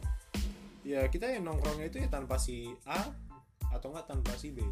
ya 0.82 1.06
kita 1.10 1.30
yang 1.30 1.46
nongkrongnya 1.46 1.86
itu 1.90 1.98
ya 2.02 2.10
tanpa 2.10 2.38
si 2.38 2.66
A 2.86 3.06
atau 3.70 3.94
enggak 3.94 4.06
tanpa 4.10 4.34
si 4.34 4.50
B 4.50 4.62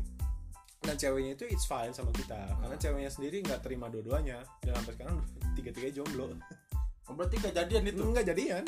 dan 0.81 0.97
ceweknya 0.97 1.37
itu 1.37 1.45
it's 1.53 1.69
fine 1.69 1.93
sama 1.93 2.09
kita. 2.17 2.41
Karena 2.57 2.77
ceweknya 2.81 3.11
sendiri 3.13 3.45
nggak 3.45 3.61
terima 3.61 3.93
dua-duanya. 3.93 4.41
Dan 4.65 4.73
sampai 4.81 4.93
sekarang 4.97 5.17
tiga-tiga 5.53 5.89
jomblo. 5.93 6.33
Oh, 7.09 7.15
berarti 7.15 7.37
kejadian 7.37 7.85
itu 7.85 8.01
itu? 8.01 8.03
Nggak 8.09 8.27
jadian. 8.33 8.65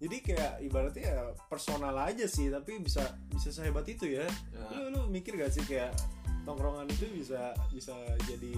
Jadi 0.00 0.16
kayak 0.24 0.64
ibaratnya 0.64 1.04
ya 1.12 1.20
personal 1.52 1.92
aja 1.92 2.24
sih 2.24 2.48
tapi 2.48 2.80
bisa 2.80 3.04
bisa 3.28 3.52
sehebat 3.52 3.84
itu 3.84 4.08
ya. 4.08 4.24
Ya. 4.56 4.64
lu 4.72 4.96
lu 4.96 5.00
mikir 5.12 5.36
gak 5.36 5.52
sih 5.52 5.60
kayak 5.68 5.92
tongkrongan 6.48 6.88
itu 6.88 7.04
bisa 7.12 7.52
bisa 7.68 7.92
jadi 8.24 8.54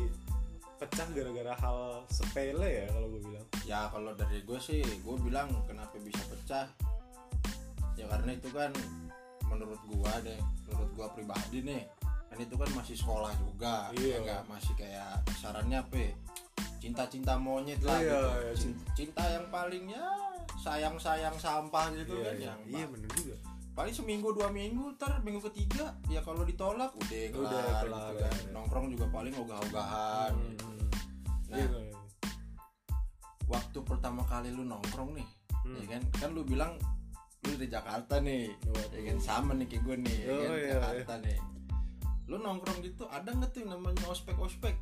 pecah 0.78 1.08
gara-gara 1.10 1.50
hal 1.58 2.06
sepele 2.14 2.86
ya 2.86 2.86
kalau 2.94 3.10
gue 3.10 3.22
bilang? 3.26 3.46
Ya 3.66 3.90
kalau 3.90 4.14
dari 4.14 4.38
gue 4.46 4.58
sih 4.62 4.86
gue 4.86 5.16
bilang 5.18 5.50
kenapa 5.66 5.98
bisa 5.98 6.22
pecah? 6.30 6.70
Ya 7.98 8.06
karena 8.06 8.38
itu 8.38 8.46
kan 8.54 8.70
menurut 9.52 9.80
gua 9.84 10.12
deh 10.24 10.40
menurut 10.70 10.90
gua 10.96 11.06
pribadi 11.12 11.60
nih 11.60 11.84
kan 12.32 12.40
itu 12.40 12.54
kan 12.54 12.70
masih 12.72 12.96
sekolah 12.96 13.32
juga 13.36 13.74
Iya. 13.92 14.16
ya 14.20 14.36
masih 14.44 14.72
kayak 14.74 15.12
sarannya 15.34 15.78
apa 15.78 15.94
ya, 15.94 16.12
cinta-cinta 16.78 17.36
monyet 17.36 17.78
lah 17.80 17.96
Iya, 17.96 18.08
gitu. 18.08 18.18
iya, 18.18 18.52
Cin- 18.56 18.80
cinta 18.94 19.22
yang 19.26 19.46
paling 19.48 19.84
ya 19.86 20.06
sayang-sayang 20.58 21.36
sampah 21.36 21.92
gitu 21.92 22.14
iya 22.14 22.24
kan 22.24 22.34
iya, 22.34 22.46
yang 22.48 22.60
iya 22.66 22.86
bener 22.86 23.10
juga 23.12 23.36
paling 23.72 23.90
seminggu 23.90 24.28
dua 24.30 24.48
minggu 24.48 24.94
ntar 24.94 25.20
minggu 25.20 25.40
ketiga 25.46 25.96
ya 26.06 26.20
kalau 26.20 26.42
ditolak 26.42 26.92
udah 26.92 27.22
kelar, 27.26 27.40
Udah, 27.40 27.62
gitu 27.64 27.86
kelar, 27.86 28.12
kan. 28.18 28.32
ya. 28.34 28.50
nongkrong 28.50 28.86
juga 28.88 29.06
paling 29.08 29.34
ogah-ogahan 29.34 30.32
Hmm, 30.32 30.88
nah 31.48 31.56
iya, 31.56 31.66
iya. 31.68 31.96
waktu 33.46 33.78
pertama 33.80 34.22
kali 34.24 34.48
lu 34.50 34.64
nongkrong 34.64 35.12
nih 35.14 35.28
Hmm. 35.62 35.78
ya 35.78 35.86
kan 35.88 36.02
kan 36.12 36.30
lu 36.32 36.42
bilang 36.42 36.74
lu 37.42 37.54
dari 37.54 37.68
Jakarta 37.68 38.18
nih 38.18 38.50
Waduh. 38.66 38.90
ya 38.92 39.02
kan 39.04 39.18
sama 39.20 39.52
nih 39.54 39.66
kayak 39.68 39.82
gue 39.84 39.96
nih 40.00 40.16
ya 40.18 40.26
Oh, 40.26 40.38
kan 40.38 40.50
iya, 40.52 40.72
Jakarta 40.74 41.14
nih 41.20 41.38
lu 42.30 42.38
nongkrong 42.38 42.82
gitu 42.84 43.06
ada 43.10 43.30
nggak 43.34 43.50
tuh 43.50 43.66
yang 43.66 43.78
namanya 43.78 44.06
ospek 44.10 44.36
ospek? 44.38 44.76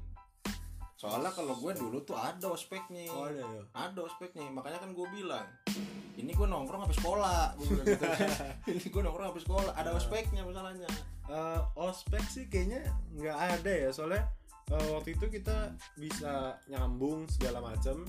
Soalnya 1.01 1.33
kalau 1.33 1.57
gue 1.57 1.73
dulu 1.73 2.05
tuh 2.05 2.13
ada 2.13 2.53
ospeknya. 2.53 3.09
Oh 3.17 3.25
ada 3.25 3.41
ya? 3.41 3.63
Ada 3.73 4.05
ospeknya 4.05 4.53
makanya 4.53 4.85
kan 4.85 4.93
gue 4.93 5.07
bilang 5.09 5.49
ini 6.21 6.37
gue 6.37 6.45
nongkrong 6.45 6.85
habis 6.85 7.01
sekolah 7.01 7.57
gue 7.57 7.67
bilang 7.73 7.87
gitu 7.89 8.05
ini 8.77 8.87
gue 8.93 9.03
nongkrong 9.09 9.29
habis 9.33 9.45
sekolah 9.49 9.73
ada 9.73 9.97
ospeknya 9.97 10.45
masalahnya. 10.45 10.91
Eh, 11.31 11.61
ospek 11.81 12.21
sih 12.29 12.45
kayaknya 12.53 12.85
nggak 13.17 13.39
ada 13.61 13.73
ya 13.73 13.89
soalnya 13.97 14.29
eh, 14.69 14.89
waktu 14.93 15.17
itu 15.17 15.33
kita 15.33 15.73
bisa 15.97 16.61
nyambung 16.69 17.25
segala 17.33 17.65
macam 17.65 18.05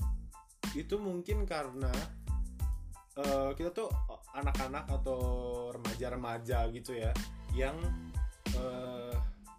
itu 0.76 1.00
mungkin 1.00 1.48
karena 1.48 1.92
eh, 3.16 3.50
kita 3.56 3.72
tuh 3.72 3.88
anak-anak 4.36 4.84
atau 5.00 5.20
remaja-remaja 5.72 6.68
gitu 6.76 6.92
ya 6.92 7.12
yang 7.56 7.80
eh, 8.52 9.16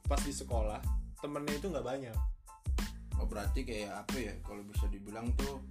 pas 0.07 0.19
di 0.19 0.33
sekolah 0.35 0.79
temennya 1.19 1.55
itu 1.55 1.67
nggak 1.71 1.87
banyak. 1.87 2.17
Oh 3.21 3.27
berarti 3.29 3.63
kayak 3.63 4.03
apa 4.03 4.15
ya 4.19 4.33
kalau 4.43 4.61
bisa 4.67 4.85
dibilang 4.91 5.31
tuh 5.39 5.63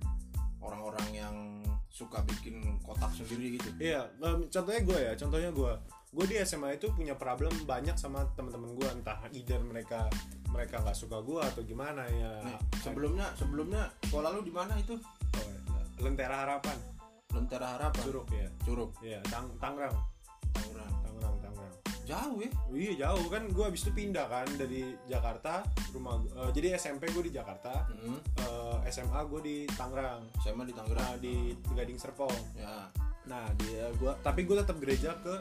orang-orang 0.63 1.09
yang 1.13 1.37
suka 1.93 2.23
bikin 2.25 2.63
kotak 2.81 3.13
sendiri 3.13 3.59
gitu? 3.59 3.69
Iya, 3.77 4.09
em, 4.23 4.49
contohnya 4.49 4.81
gue 4.81 4.99
ya, 4.99 5.13
contohnya 5.19 5.51
gue, 5.51 5.73
gue 6.15 6.25
di 6.31 6.37
SMA 6.47 6.79
itu 6.79 6.89
punya 6.95 7.19
problem 7.19 7.53
banyak 7.67 7.99
sama 7.99 8.25
teman-teman 8.39 8.73
gue, 8.79 8.89
entah 8.89 9.19
either 9.35 9.61
mereka 9.61 10.07
mereka 10.49 10.81
nggak 10.81 10.97
suka 10.97 11.21
gue 11.21 11.41
atau 11.43 11.61
gimana 11.67 12.07
ya. 12.09 12.41
nih 12.47 12.57
sebelumnya 12.81 13.27
sebelumnya 13.37 13.91
sekolah 14.09 14.31
lu 14.33 14.41
di 14.47 14.55
mana 14.55 14.79
itu? 14.79 14.97
Oh, 15.37 15.51
Lentera 16.01 16.47
Harapan, 16.47 16.79
Lentera 17.35 17.77
Harapan? 17.77 18.03
Curug 18.07 18.29
ya, 18.33 18.49
Curug. 18.65 18.91
Iya, 19.03 19.21
Tang 19.29 19.53
Tangerang. 19.59 20.12
Jauh 22.13 22.39
ya 22.45 22.51
Iya 22.73 22.93
jauh 23.09 23.27
kan, 23.33 23.43
gue 23.49 23.65
abis 23.65 23.89
itu 23.89 23.93
pindah 23.93 24.27
kan 24.29 24.49
dari 24.61 24.93
Jakarta, 25.09 25.65
rumah, 25.97 26.21
gua- 26.21 26.49
eh, 26.49 26.51
jadi 26.53 26.77
SMP 26.77 27.09
gue 27.13 27.29
di 27.29 27.33
Jakarta, 27.33 27.89
hmm. 27.89 28.19
eh, 28.43 28.77
SMA 28.93 29.21
gue 29.29 29.41
di 29.41 29.57
Tangerang, 29.73 30.29
SMA 30.41 30.69
di 30.69 30.75
nah, 30.77 30.79
Tangerang 30.85 31.13
di 31.21 31.35
Gading 31.73 31.99
Serpong. 32.01 32.37
ya 32.57 32.89
Nah, 33.23 33.47
dia 33.55 33.87
gua 34.03 34.19
tapi 34.19 34.43
gue 34.43 34.57
tetap 34.59 34.83
gereja 34.83 35.15
ke 35.23 35.35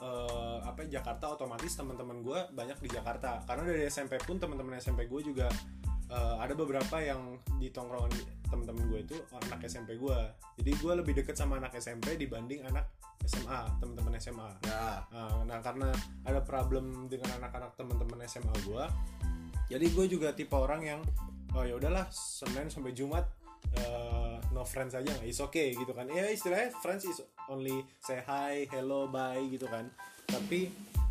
eh, 0.00 0.58
apa 0.64 0.82
Jakarta 0.88 1.30
otomatis 1.36 1.76
teman-teman 1.76 2.24
gue 2.24 2.38
banyak 2.56 2.78
di 2.80 2.88
Jakarta. 2.90 3.44
Karena 3.44 3.62
dari 3.68 3.84
SMP 3.86 4.18
pun 4.24 4.40
teman-teman 4.40 4.80
SMP 4.80 5.06
gue 5.06 5.20
juga 5.22 5.46
eh, 6.10 6.36
ada 6.42 6.52
beberapa 6.58 6.98
yang 6.98 7.38
di 7.56 7.70
tongkrongan 7.70 8.10
teman-teman 8.50 8.84
gue 8.90 9.00
itu 9.06 9.16
anak 9.30 9.62
SMP 9.64 9.94
gue. 9.94 10.18
Jadi 10.58 10.70
gue 10.74 10.92
lebih 10.98 11.14
deket 11.22 11.38
sama 11.38 11.62
anak 11.62 11.78
SMP 11.78 12.18
dibanding 12.18 12.66
anak 12.66 12.90
SMA, 13.24 13.78
teman-teman 13.78 14.16
SMA. 14.18 14.48
Nah, 14.64 15.04
nah, 15.44 15.58
karena 15.60 15.92
ada 16.24 16.40
problem 16.40 17.06
dengan 17.06 17.36
anak-anak 17.38 17.76
teman-teman 17.76 18.24
SMA 18.24 18.54
gue, 18.64 18.84
jadi 19.70 19.86
gue 19.86 20.06
juga 20.10 20.34
tipe 20.34 20.56
orang 20.56 20.82
yang 20.82 21.00
oh 21.54 21.62
ya 21.62 21.78
udahlah 21.78 22.10
Senin 22.10 22.66
sampai 22.66 22.90
Jumat 22.90 23.22
eh, 23.78 24.36
no 24.50 24.66
friends 24.66 24.98
aja 24.98 25.06
nggak 25.06 25.30
is 25.30 25.38
okay 25.38 25.74
gitu 25.74 25.94
kan 25.94 26.10
ya 26.10 26.26
istilahnya 26.30 26.74
friends 26.82 27.06
is 27.06 27.22
only 27.46 27.82
say 28.02 28.18
hi 28.22 28.66
hello 28.70 29.06
bye 29.06 29.40
gitu 29.50 29.66
kan 29.70 29.86
tapi 30.26 30.70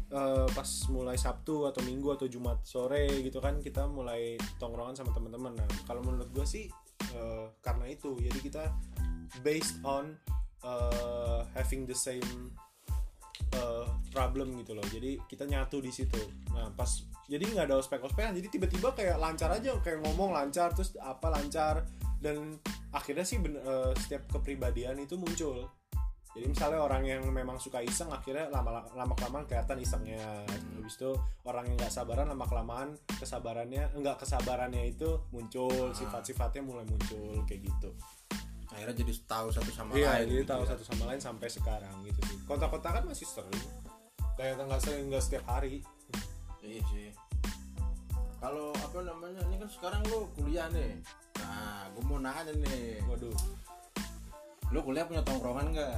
eh, 0.09 0.47
pas 0.49 0.69
mulai 0.89 1.15
Sabtu 1.15 1.69
atau 1.69 1.81
Minggu 1.85 2.13
atau 2.13 2.27
Jumat 2.29 2.61
sore 2.65 3.07
gitu 3.21 3.39
kan 3.39 3.61
kita 3.61 3.85
mulai 3.85 4.35
tongkrongan 4.57 4.97
sama 4.97 5.11
teman-teman. 5.13 5.55
Nah 5.55 5.69
kalau 5.85 6.01
menurut 6.05 6.29
gue 6.33 6.45
sih 6.45 6.65
eh, 7.15 7.45
karena 7.61 7.85
itu 7.89 8.17
jadi 8.17 8.39
kita 8.41 8.63
based 9.45 9.79
on 9.85 10.17
eh, 10.65 11.41
having 11.55 11.85
the 11.85 11.95
same 11.95 12.53
uh, 13.55 13.87
problem 14.13 14.53
gitu 14.61 14.77
loh. 14.77 14.85
Jadi 14.85 15.17
kita 15.25 15.49
nyatu 15.49 15.81
di 15.81 15.89
situ. 15.89 16.19
Nah 16.53 16.69
pas 16.75 16.89
jadi 17.29 17.45
nggak 17.45 17.65
ada 17.69 17.77
ospek-ospekan 17.77 18.33
jadi 18.33 18.49
tiba-tiba 18.49 18.89
kayak 18.97 19.21
lancar 19.21 19.53
aja 19.53 19.77
kayak 19.85 20.01
ngomong 20.01 20.33
lancar 20.33 20.73
terus 20.73 20.97
apa 20.97 21.29
lancar 21.29 21.85
dan 22.17 22.57
akhirnya 22.89 23.21
sih 23.21 23.37
ben- 23.37 23.61
uh, 23.61 23.93
setiap 23.95 24.25
kepribadian 24.33 24.97
itu 24.97 25.13
muncul 25.15 25.69
jadi 26.39 26.47
misalnya 26.47 26.79
orang 26.79 27.03
yang 27.03 27.19
memang 27.27 27.59
suka 27.59 27.83
iseng 27.83 28.07
akhirnya 28.07 28.47
lama 28.47 28.87
lama 28.95 29.11
kelamaan 29.11 29.43
kelihatan 29.43 29.75
isengnya 29.77 30.47
habis 30.47 30.95
itu 30.95 31.11
orang 31.43 31.67
yang 31.67 31.75
nggak 31.75 31.91
sabaran 31.91 32.31
lama 32.31 32.45
kelamaan 32.47 32.89
kesabarannya 33.11 33.91
enggak 33.91 34.23
kesabarannya 34.23 34.87
itu 34.87 35.19
muncul 35.29 35.67
Ah. 35.67 35.91
sifat-sifatnya 35.91 36.63
mulai 36.63 36.87
muncul 36.87 37.43
kayak 37.43 37.67
gitu 37.67 37.91
akhirnya 38.71 38.95
jadi 38.95 39.13
tahu 39.27 39.51
satu 39.51 39.67
sama 39.69 39.91
Iya, 39.91 40.23
lain 40.23 40.27
jadi 40.31 40.35
gitu 40.39 40.47
tahu 40.47 40.63
ya. 40.63 40.69
satu 40.71 40.83
sama 40.87 41.03
lain 41.11 41.19
sampai 41.19 41.49
sekarang 41.49 41.95
gitu 42.05 42.21
sih. 42.23 42.37
Kontak-kontak 42.45 43.01
kan 43.01 43.03
masih 43.03 43.25
sering. 43.25 43.65
Kayak 44.37 44.61
nggak 44.61 44.79
sering 44.79 45.09
nggak 45.09 45.23
setiap 45.25 45.43
hari. 45.49 45.81
iya 46.61 46.79
sih 46.87 47.09
kalau 48.37 48.71
apa 48.71 48.99
namanya 49.01 49.41
ini 49.49 49.57
kan 49.57 49.67
sekarang 49.67 49.99
lu 50.07 50.29
kuliah 50.31 50.69
nih 50.69 50.95
nah 51.35 51.89
gue 51.91 52.03
mau 52.05 52.19
nanya 52.19 52.51
nih 52.53 53.03
Waduh, 53.03 53.35
lu 54.69 54.79
kuliah 54.79 55.03
punya 55.03 55.23
tongkrongan 55.23 55.71
nggak 55.73 55.97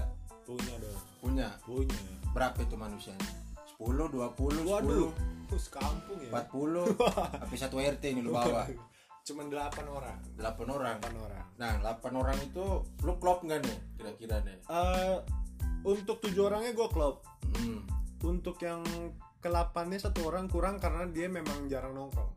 punya 0.51 0.75
dong, 0.83 1.01
punya 1.23 1.47
punya. 1.63 1.99
berapa 2.35 2.57
itu 2.59 2.75
manusianya 2.75 3.31
10, 3.79 3.87
20, 4.11 4.67
10, 4.67 4.67
Waduh, 4.67 5.09
terus 5.47 5.65
kampung 5.75 6.19
ya. 6.19 6.31
40 6.43 6.91
tapi 7.39 7.55
satu 7.63 7.75
RT 7.79 8.03
nih 8.19 8.23
lu 8.23 8.35
bawa 8.35 8.67
Cuman 9.21 9.53
8 9.53 9.85
orang. 9.85 10.17
8 10.33 10.65
orang 10.65 10.97
8 10.97 11.13
orang. 11.13 11.45
nah 11.55 11.77
8 11.77 12.09
orang 12.09 12.37
itu 12.41 12.65
lu 13.05 13.13
klop 13.21 13.45
nggak 13.45 13.61
nih 13.63 13.77
kira-kira 13.95 14.41
nih 14.41 14.57
Eh 14.65 15.17
untuk 15.81 16.21
tujuh 16.21 16.45
orangnya 16.45 16.73
gue 16.77 16.87
klop. 16.93 17.25
hmm. 17.57 17.79
Untuk 18.21 18.57
yang 18.61 18.85
kelapannya 19.41 19.97
satu 19.97 20.29
orang 20.29 20.45
kurang 20.45 20.77
karena 20.77 21.09
dia 21.09 21.25
memang 21.25 21.65
jarang 21.65 21.97
nongkrong. 21.97 22.29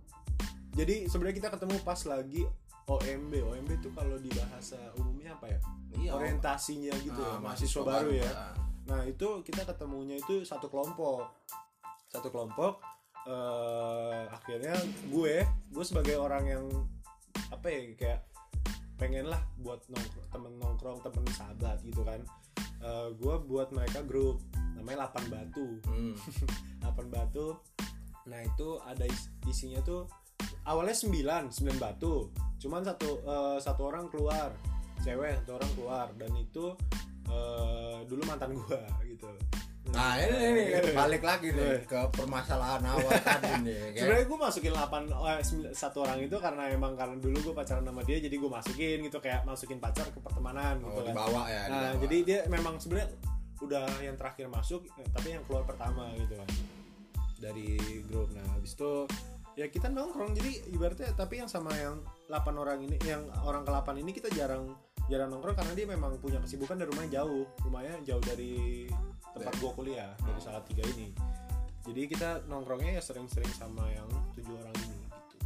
Jadi 0.72 1.06
sebenarnya 1.12 1.36
kita 1.44 1.48
ketemu 1.52 1.76
pas 1.84 2.00
lagi 2.08 2.48
OMB. 2.86 3.32
OMB 3.34 3.70
itu 3.74 3.88
kalau 3.90 4.16
di 4.16 4.28
bahasa 4.30 4.76
umumnya 4.94 5.32
apa 5.32 5.48
ya? 5.48 5.58
iya 5.94 6.10
Orientasinya 6.12 6.92
gitu 7.00 7.16
ya, 7.16 7.30
Ah, 7.30 7.38
mahasiswa 7.38 7.82
baru 7.82 8.10
ya. 8.12 8.28
Ah. 8.28 8.52
Nah 8.84 9.00
itu 9.02 9.40
kita 9.40 9.64
ketemunya 9.64 10.16
itu 10.16 10.42
satu 10.42 10.68
kelompok, 10.68 11.24
satu 12.06 12.28
kelompok. 12.28 12.80
eh 13.24 14.22
akhirnya 14.28 14.76
gue, 15.06 15.34
gue 15.70 15.80
sebagai 15.82 16.12
orang 16.14 16.44
yang 16.44 16.64
apa 17.48 17.66
ya 17.66 17.80
kayak 17.94 18.20
pengen 18.94 19.24
lah 19.24 19.40
buat 19.56 19.80
nongkrong, 19.86 20.28
temen 20.28 20.52
nongkrong, 20.54 20.98
temen 21.00 21.24
sahabat 21.32 21.80
gitu 21.80 22.04
kan. 22.04 22.20
Eh, 22.78 23.08
gue 23.14 23.34
buat 23.42 23.72
mereka 23.72 24.04
grup 24.04 24.44
namanya 24.76 25.08
8 25.08 25.24
batu, 25.26 25.80
Hmm. 25.84 26.12
8 26.84 27.08
batu. 27.08 27.56
Nah 28.24 28.44
itu 28.44 28.76
ada 28.82 29.08
is- 29.08 29.32
isinya 29.44 29.80
tuh 29.80 30.04
awalnya 30.64 30.96
9, 30.96 31.52
9 31.52 31.76
batu. 31.76 32.28
Cuman 32.58 32.80
satu 32.80 33.20
eh, 33.20 33.58
satu 33.60 33.82
orang 33.86 34.08
keluar, 34.08 34.52
cewek 35.00 35.36
satu 35.42 35.60
orang 35.60 35.70
keluar 35.76 36.06
dan 36.16 36.32
itu 36.34 36.72
eh, 37.28 37.96
dulu 38.04 38.22
mantan 38.24 38.56
gua 38.56 38.80
gitu. 39.04 39.28
Nah 39.92 40.16
ini 40.16 40.48
nih 40.56 40.96
balik 40.96 41.20
lagi 41.20 41.52
nih 41.52 41.84
ke 41.84 42.00
permasalahan 42.10 42.80
awal 42.82 43.12
tadi 43.28 43.52
nih. 43.68 43.92
Kayak, 43.92 44.00
Sebenarnya 44.00 44.24
gue 44.24 44.38
masukin 44.40 44.72
8 44.72 44.80
eh, 45.12 45.40
sembil- 45.44 45.74
satu 45.76 45.98
orang 46.08 46.18
itu 46.24 46.36
karena 46.40 46.72
emang 46.72 46.96
karena 46.96 47.20
dulu 47.20 47.52
gue 47.52 47.54
pacaran 47.54 47.84
sama 47.84 48.00
dia 48.00 48.16
jadi 48.16 48.32
gue 48.32 48.50
masukin 48.50 48.96
gitu 49.04 49.18
kayak 49.20 49.44
masukin 49.44 49.78
pacar 49.78 50.08
ke 50.08 50.18
pertemanan 50.18 50.80
gitu 50.80 50.88
oh 50.88 51.04
kan. 51.04 51.12
dibawa 51.12 51.42
ya. 51.46 51.62
Nah, 51.68 51.80
dibawa. 51.92 52.00
jadi 52.08 52.16
dia 52.24 52.38
memang 52.48 52.74
sebenarnya 52.80 53.08
udah 53.60 53.86
yang 54.02 54.16
terakhir 54.16 54.48
masuk 54.48 54.88
eh, 54.88 55.08
tapi 55.12 55.36
yang 55.36 55.44
keluar 55.44 55.68
pertama 55.68 56.08
gitu 56.16 56.32
kan. 56.32 56.48
Dari 57.38 57.76
grup. 58.08 58.32
Nah, 58.32 58.46
habis 58.56 58.72
itu 58.72 59.04
ya 59.54 59.70
kita 59.70 59.86
nongkrong 59.86 60.34
jadi 60.34 60.66
ibaratnya 60.74 61.14
tapi 61.14 61.38
yang 61.38 61.46
sama 61.46 61.70
yang 61.78 62.02
8 62.26 62.54
orang 62.58 62.82
ini 62.82 62.98
yang 63.06 63.22
orang 63.46 63.62
ke-8 63.62 64.02
ini 64.02 64.10
kita 64.10 64.28
jarang 64.34 64.74
jarang 65.06 65.30
nongkrong 65.30 65.54
karena 65.54 65.72
dia 65.76 65.86
memang 65.86 66.16
punya 66.18 66.40
kesibukan 66.40 66.80
dari 66.80 66.88
rumahnya 66.90 67.22
jauh. 67.22 67.44
Rumahnya 67.62 67.94
jauh 68.08 68.22
dari 68.24 68.88
tempat 69.36 69.54
gua 69.60 69.70
kuliah 69.76 70.10
dari 70.24 70.40
salah 70.40 70.64
tiga 70.64 70.82
ini. 70.96 71.12
Jadi 71.84 72.00
kita 72.08 72.48
nongkrongnya 72.48 72.96
ya 72.96 73.02
sering-sering 73.04 73.52
sama 73.52 73.84
yang 73.92 74.08
tujuh 74.32 74.56
orang 74.56 74.72
ini 74.88 74.96
gitu. 75.04 75.36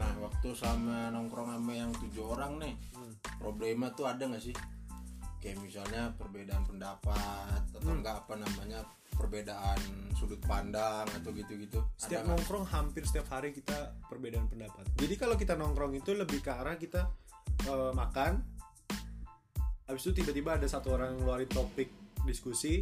Nah 0.00 0.10
waktu 0.24 0.48
sama 0.56 1.12
nongkrong 1.12 1.52
sama 1.52 1.72
yang 1.76 1.92
tujuh 1.92 2.24
orang 2.24 2.56
nih, 2.56 2.74
Hmm. 2.96 3.12
problema 3.36 3.92
tuh 3.92 4.08
ada 4.08 4.24
nggak 4.24 4.40
sih? 4.40 4.56
Kayak 5.42 5.58
misalnya 5.58 6.14
perbedaan 6.14 6.62
pendapat 6.62 7.60
atau 7.66 7.80
Hmm. 7.82 7.98
enggak 7.98 8.22
apa 8.22 8.38
namanya 8.38 8.80
perbedaan 9.12 9.78
sudut 10.14 10.38
pandang 10.46 11.04
atau 11.04 11.34
gitu-gitu. 11.34 11.82
Setiap 11.98 12.22
Ada 12.22 12.30
nggak? 12.30 12.38
nongkrong 12.38 12.66
hampir 12.70 13.02
setiap 13.04 13.26
hari 13.28 13.50
kita 13.50 13.92
perbedaan 14.06 14.46
pendapat. 14.46 14.86
Jadi 14.96 15.14
kalau 15.18 15.34
kita 15.34 15.58
nongkrong 15.58 15.98
itu 15.98 16.14
lebih 16.14 16.40
ke 16.40 16.50
arah 16.54 16.78
kita 16.78 17.10
eh, 17.66 17.92
makan. 17.92 18.38
Habis 19.86 20.02
itu 20.08 20.22
tiba-tiba 20.22 20.56
ada 20.56 20.64
satu 20.64 20.94
orang 20.94 21.18
ngeluarin 21.18 21.50
topik 21.50 21.90
diskusi. 22.22 22.80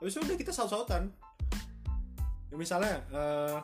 Habis 0.00 0.16
itu 0.16 0.24
udah 0.24 0.36
kita 0.40 0.50
saut-sautan. 0.50 1.12
Ya, 2.48 2.56
misalnya 2.56 2.96
eh, 3.12 3.58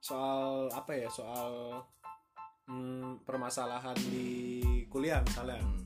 soal 0.00 0.72
apa 0.72 0.92
ya? 0.96 1.12
Soal 1.12 1.80
hmm, 2.66 3.22
permasalahan 3.22 3.94
di 4.10 4.60
kuliah 4.88 5.20
misalnya. 5.22 5.60
Hmm. 5.60 5.84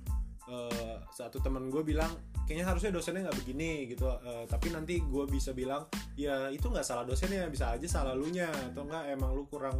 Eh, 0.48 0.96
satu 1.12 1.44
temen 1.44 1.68
gue 1.68 1.84
bilang 1.84 2.08
kayaknya 2.48 2.72
harusnya 2.72 2.88
dosennya 2.88 3.28
nggak 3.28 3.38
begini 3.44 3.84
gitu. 3.84 4.08
Eh, 4.08 4.44
tapi 4.48 4.72
nanti 4.72 4.96
gue 5.04 5.24
bisa 5.28 5.52
bilang 5.52 5.84
ya 6.16 6.48
itu 6.48 6.72
nggak 6.72 6.86
salah 6.88 7.04
dosennya 7.04 7.44
bisa 7.52 7.76
aja 7.76 7.84
salah 7.84 8.16
lu 8.16 8.32
nya 8.32 8.48
atau 8.72 8.88
enggak 8.88 9.12
emang 9.12 9.36
lu 9.36 9.44
kurang 9.44 9.76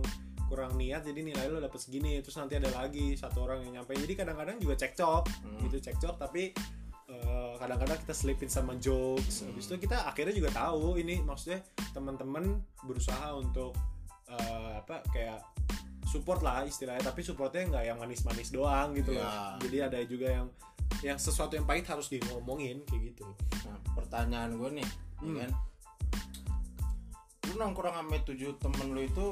kurang 0.49 0.77
niat 0.77 1.05
jadi 1.05 1.25
nilai 1.25 1.49
lu 1.49 1.57
dapet 1.65 1.81
segini. 1.81 2.21
Terus 2.21 2.37
nanti 2.37 2.61
ada 2.61 2.69
lagi 2.77 3.17
satu 3.17 3.49
orang 3.49 3.65
yang 3.65 3.81
nyampe 3.81 3.97
jadi 3.97 4.13
kadang-kadang 4.13 4.61
juga 4.61 4.77
cekcok 4.77 5.25
Hmm. 5.25 5.61
gitu 5.65 5.77
cekcok. 5.89 6.21
Tapi 6.21 6.53
eh, 7.09 7.53
kadang-kadang 7.57 7.99
kita 8.05 8.13
selipin 8.13 8.53
sama 8.53 8.77
jokes. 8.77 9.49
Habis 9.49 9.73
itu 9.73 9.89
kita 9.89 10.05
akhirnya 10.05 10.37
juga 10.37 10.53
tahu 10.53 11.01
ini 11.01 11.25
maksudnya 11.25 11.65
teman-teman 11.97 12.61
berusaha 12.85 13.33
untuk 13.33 13.73
eh, 14.29 14.73
apa 14.85 15.01
kayak 15.09 15.41
support 16.09 16.41
lah 16.41 16.65
istilahnya 16.65 17.05
tapi 17.05 17.21
supportnya 17.21 17.69
nggak 17.69 17.85
yang 17.85 17.99
manis-manis 17.99 18.49
doang 18.49 18.93
gitu 18.93 19.13
loh 19.13 19.23
Ya. 19.23 19.61
jadi 19.61 19.77
ada 19.87 19.99
juga 20.03 20.27
yang 20.33 20.47
yang 21.01 21.15
sesuatu 21.17 21.53
yang 21.53 21.63
pahit 21.63 21.85
harus 21.85 22.09
diomongin 22.09 22.81
kayak 22.83 23.13
gitu 23.13 23.29
Nah, 23.61 23.77
pertanyaan 23.93 24.57
gue 24.57 24.71
nih, 24.75 24.89
ya 24.89 25.21
Hmm. 25.21 25.37
kan? 25.37 25.51
Lu 27.45 27.55
nongkrong 27.55 27.93
sama 27.93 28.17
tujuh 28.23 28.57
temen 28.57 28.89
lu 28.89 29.03
itu, 29.03 29.27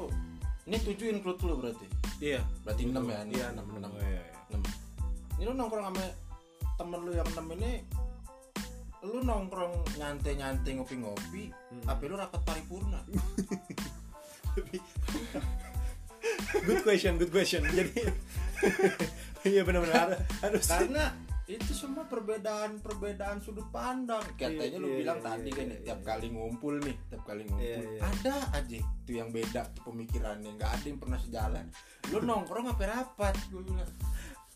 ini 0.63 0.77
tujuh 0.79 1.07
include 1.09 1.41
lu 1.41 1.53
berarti? 1.57 1.87
iya 2.19 2.41
Berarti 2.61 2.81
enam 2.85 3.05
ya? 3.05 3.21
iya 3.25 3.45
enam, 3.49 3.65
enam 3.67 3.77
enam, 3.79 3.91
enam. 3.91 4.05
Iya, 4.05 4.21
iya. 4.21 4.33
enam. 4.51 4.63
ini 5.33 5.43
lu 5.43 5.53
nongkrong 5.53 5.85
sama 5.87 6.05
temen 6.75 6.99
lu 7.01 7.11
yang 7.11 7.27
enam 7.27 7.47
ini 7.51 7.71
lu 8.99 9.19
nongkrong 9.19 9.73
nyantai-nyantai 9.95 10.71
ngopi-ngopi 10.75 11.43
Hmm. 11.49 11.83
tapi 11.83 12.03
lu 12.05 12.15
rapat 12.15 12.41
paripurna 12.43 13.01
good 16.63 16.81
question 16.81 17.15
good 17.15 17.29
question 17.29 17.61
jadi 17.77 18.11
iya 19.43 19.61
benar-benar 19.61 20.17
harus 20.41 20.65
karena 20.65 21.13
itu 21.47 21.71
semua 21.71 22.03
perbedaan-perbedaan 22.03 23.39
sudut 23.39 23.63
pandang 23.71 24.19
katanya 24.35 24.67
Iya, 24.67 24.83
lu 24.83 24.87
iya, 24.89 24.97
bilang 24.99 25.17
iya, 25.17 25.27
tadi 25.31 25.47
iya, 25.47 25.55
kan 25.55 25.65
iya, 25.65 25.79
tiap 25.79 25.99
iya. 25.99 26.07
kali 26.09 26.27
ngumpul 26.29 26.73
nih 26.83 26.95
tiap 27.07 27.23
kali 27.23 27.41
ngumpul 27.45 27.63
Iya, 27.63 27.77
iya. 27.79 27.99
ada 28.03 28.35
aja 28.51 28.75
itu 28.75 29.11
yang 29.13 29.29
beda 29.31 29.61
tuh 29.71 29.81
pemikirannya 29.85 30.51
nggak 30.53 30.71
ada 30.73 30.85
yang 30.85 30.99
pernah 30.99 31.15
sejalan 31.17 31.65
lu 32.09 32.19
nongkrong 32.21 32.67
apa 32.67 32.83
rapat 32.85 33.35
gue 33.47 33.63
bilang 33.63 33.91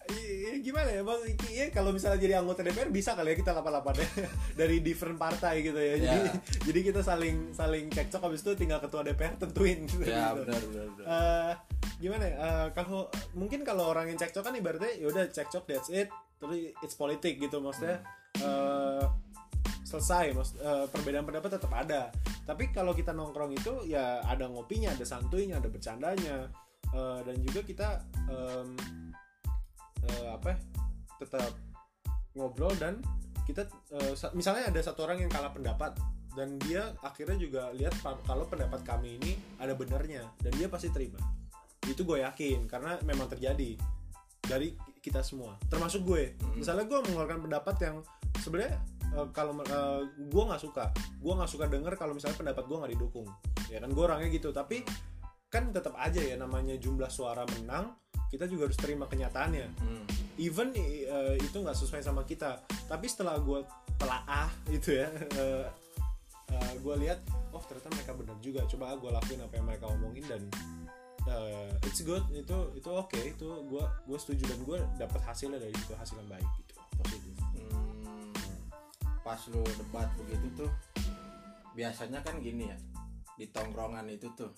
Iya, 0.04 0.60
gimana 0.60 0.90
ya 0.90 1.06
bang? 1.06 1.22
Iya 1.48 1.66
kalau 1.70 1.94
misalnya 1.94 2.20
jadi 2.20 2.34
anggota 2.36 2.66
DPR 2.66 2.90
bisa 2.90 3.14
kali 3.14 3.32
ya 3.32 3.38
kita 3.38 3.54
kapan-kapan 3.54 3.96
ya 3.96 4.08
dari 4.60 4.82
different 4.82 5.16
partai 5.16 5.62
gitu 5.62 5.78
ya. 5.78 5.96
Jadi 5.96 6.20
Ya. 6.20 6.34
jadi 6.60 6.80
kita 6.84 7.02
saling 7.02 7.54
saling 7.54 7.86
cekcok 7.88 8.20
habis 8.20 8.42
itu 8.42 8.52
tinggal 8.58 8.82
ketua 8.82 9.06
DPR 9.06 9.38
tentuin. 9.38 9.86
gitu. 9.86 10.02
ya 10.04 10.34
benar 10.34 10.58
benar 10.66 10.88
benar 10.90 11.06
Eh, 11.06 11.52
gimana 12.02 12.26
ya? 12.26 12.36
Eh, 12.36 12.68
kalau 12.74 13.08
mungkin 13.38 13.62
kalau 13.62 13.94
orang 13.94 14.10
yang 14.10 14.18
cekcok 14.18 14.50
kan 14.50 14.54
ibaratnya 14.58 14.92
ya 14.98 15.06
udah 15.08 15.30
cekcok 15.30 15.64
that's 15.70 15.94
it. 15.94 16.10
Terus 16.42 16.74
it's 16.82 16.98
politik 16.98 17.38
gitu 17.38 17.62
maksudnya. 17.62 18.02
eh, 18.42 19.06
selesai 19.86 20.32
maksud 20.32 20.56
eh, 20.64 20.86
perbedaan 20.88 21.28
pendapat 21.28 21.60
tetap 21.60 21.68
ada 21.76 22.16
tapi 22.48 22.72
kalau 22.72 22.96
kita 22.96 23.12
nongkrong 23.12 23.52
itu 23.52 23.84
ya 23.92 24.24
ada 24.24 24.48
ngopinya 24.48 24.96
ada 24.96 25.04
santuinya 25.04 25.60
ada 25.60 25.68
bercandanya 25.68 26.48
Eh, 26.92 27.20
dan 27.24 27.36
juga 27.40 27.64
kita 27.64 27.90
em, 28.28 28.76
eh, 30.04 30.28
apa 30.28 30.52
ya, 30.52 30.58
tetap 31.24 31.56
ngobrol 32.36 32.76
dan 32.76 33.00
kita 33.48 33.64
sa- 34.16 34.32
misalnya 34.36 34.72
ada 34.72 34.80
satu 34.80 35.04
orang 35.08 35.24
yang 35.24 35.32
kalah 35.32 35.52
pendapat 35.52 35.96
dan 36.36 36.56
dia 36.64 36.96
akhirnya 37.04 37.36
juga 37.40 37.72
lihat 37.76 37.92
kalau 38.24 38.48
pendapat 38.48 38.80
kami 38.88 39.20
ini 39.20 39.36
ada 39.60 39.76
benernya 39.76 40.24
dan 40.40 40.52
dia 40.56 40.72
pasti 40.72 40.88
terima 40.92 41.20
itu 41.90 42.06
gue 42.06 42.22
yakin 42.22 42.70
karena 42.70 43.02
memang 43.02 43.26
terjadi 43.26 43.78
dari 44.46 44.76
kita 45.02 45.26
semua. 45.26 45.58
Termasuk 45.70 46.06
gue. 46.06 46.38
Mhm. 46.38 46.62
misalnya 46.62 46.86
gue 46.86 47.00
mengeluarkan 47.10 47.40
pendapat 47.42 47.76
yang 47.82 47.96
sebenarnya 48.38 48.78
eh, 49.18 49.28
kalau 49.34 49.58
eh, 49.62 50.02
gue 50.30 50.44
nggak 50.46 50.62
suka. 50.62 50.94
Gue 51.18 51.34
nggak 51.34 51.52
suka 51.52 51.66
denger 51.66 51.94
kalau 51.98 52.14
misalnya 52.14 52.38
pendapat 52.38 52.64
gue 52.70 52.78
nggak 52.78 52.94
didukung. 52.98 53.28
Ya 53.74 53.82
kan 53.82 53.90
gue 53.90 54.04
orangnya 54.04 54.30
gitu. 54.30 54.54
Tapi 54.54 54.86
kan 55.52 55.74
tetap 55.74 55.98
aja 56.00 56.22
ya 56.22 56.40
namanya 56.40 56.80
jumlah 56.80 57.12
suara 57.12 57.44
menang 57.44 57.92
kita 58.32 58.48
juga 58.48 58.72
harus 58.72 58.80
terima 58.80 59.12
kenyataannya. 59.12 59.68
Hmm. 59.84 60.06
even 60.40 60.72
eh, 60.74 61.36
itu 61.38 61.58
nggak 61.58 61.76
sesuai 61.76 62.02
sama 62.06 62.24
kita. 62.24 62.62
Tapi 62.88 63.06
setelah 63.10 63.36
gue 63.42 63.66
telaah 63.98 64.50
itu 64.78 64.96
ya 64.96 65.10
gue 66.82 66.96
lihat 67.08 67.22
oh 67.54 67.64
ternyata 67.64 67.90
mereka 67.94 68.12
benar 68.16 68.38
juga. 68.40 68.62
Coba 68.70 68.96
gue 68.96 69.12
lakuin 69.12 69.42
apa 69.44 69.54
yang 69.60 69.66
mereka 69.68 69.86
omongin 69.92 70.26
dan 70.28 70.42
eh, 71.32 71.88
it's 71.88 72.04
good. 72.04 72.24
Itu 72.36 72.76
itu 72.76 72.90
oke. 72.92 73.16
Itu 73.18 73.64
gue 73.72 73.84
gue 73.84 74.18
setuju. 74.20 74.44
Dan 74.52 74.60
gue 74.68 74.78
dapat 75.00 75.22
hasilnya 75.24 75.58
dari 75.58 75.72
itu 75.72 75.94
hasil 75.96 76.20
yang 76.20 76.30
baik 76.30 76.50
gitu. 76.60 76.74
Positif. 77.00 77.36
Hmm, 77.56 78.36
pas 79.24 79.40
lu 79.50 79.64
debat 79.80 80.10
begitu 80.20 80.66
tuh 80.66 80.72
biasanya 81.72 82.20
kan 82.20 82.36
gini 82.44 82.68
ya 82.68 82.78
di 83.40 83.48
tongkrongan 83.48 84.12
itu 84.12 84.28
tuh 84.36 84.52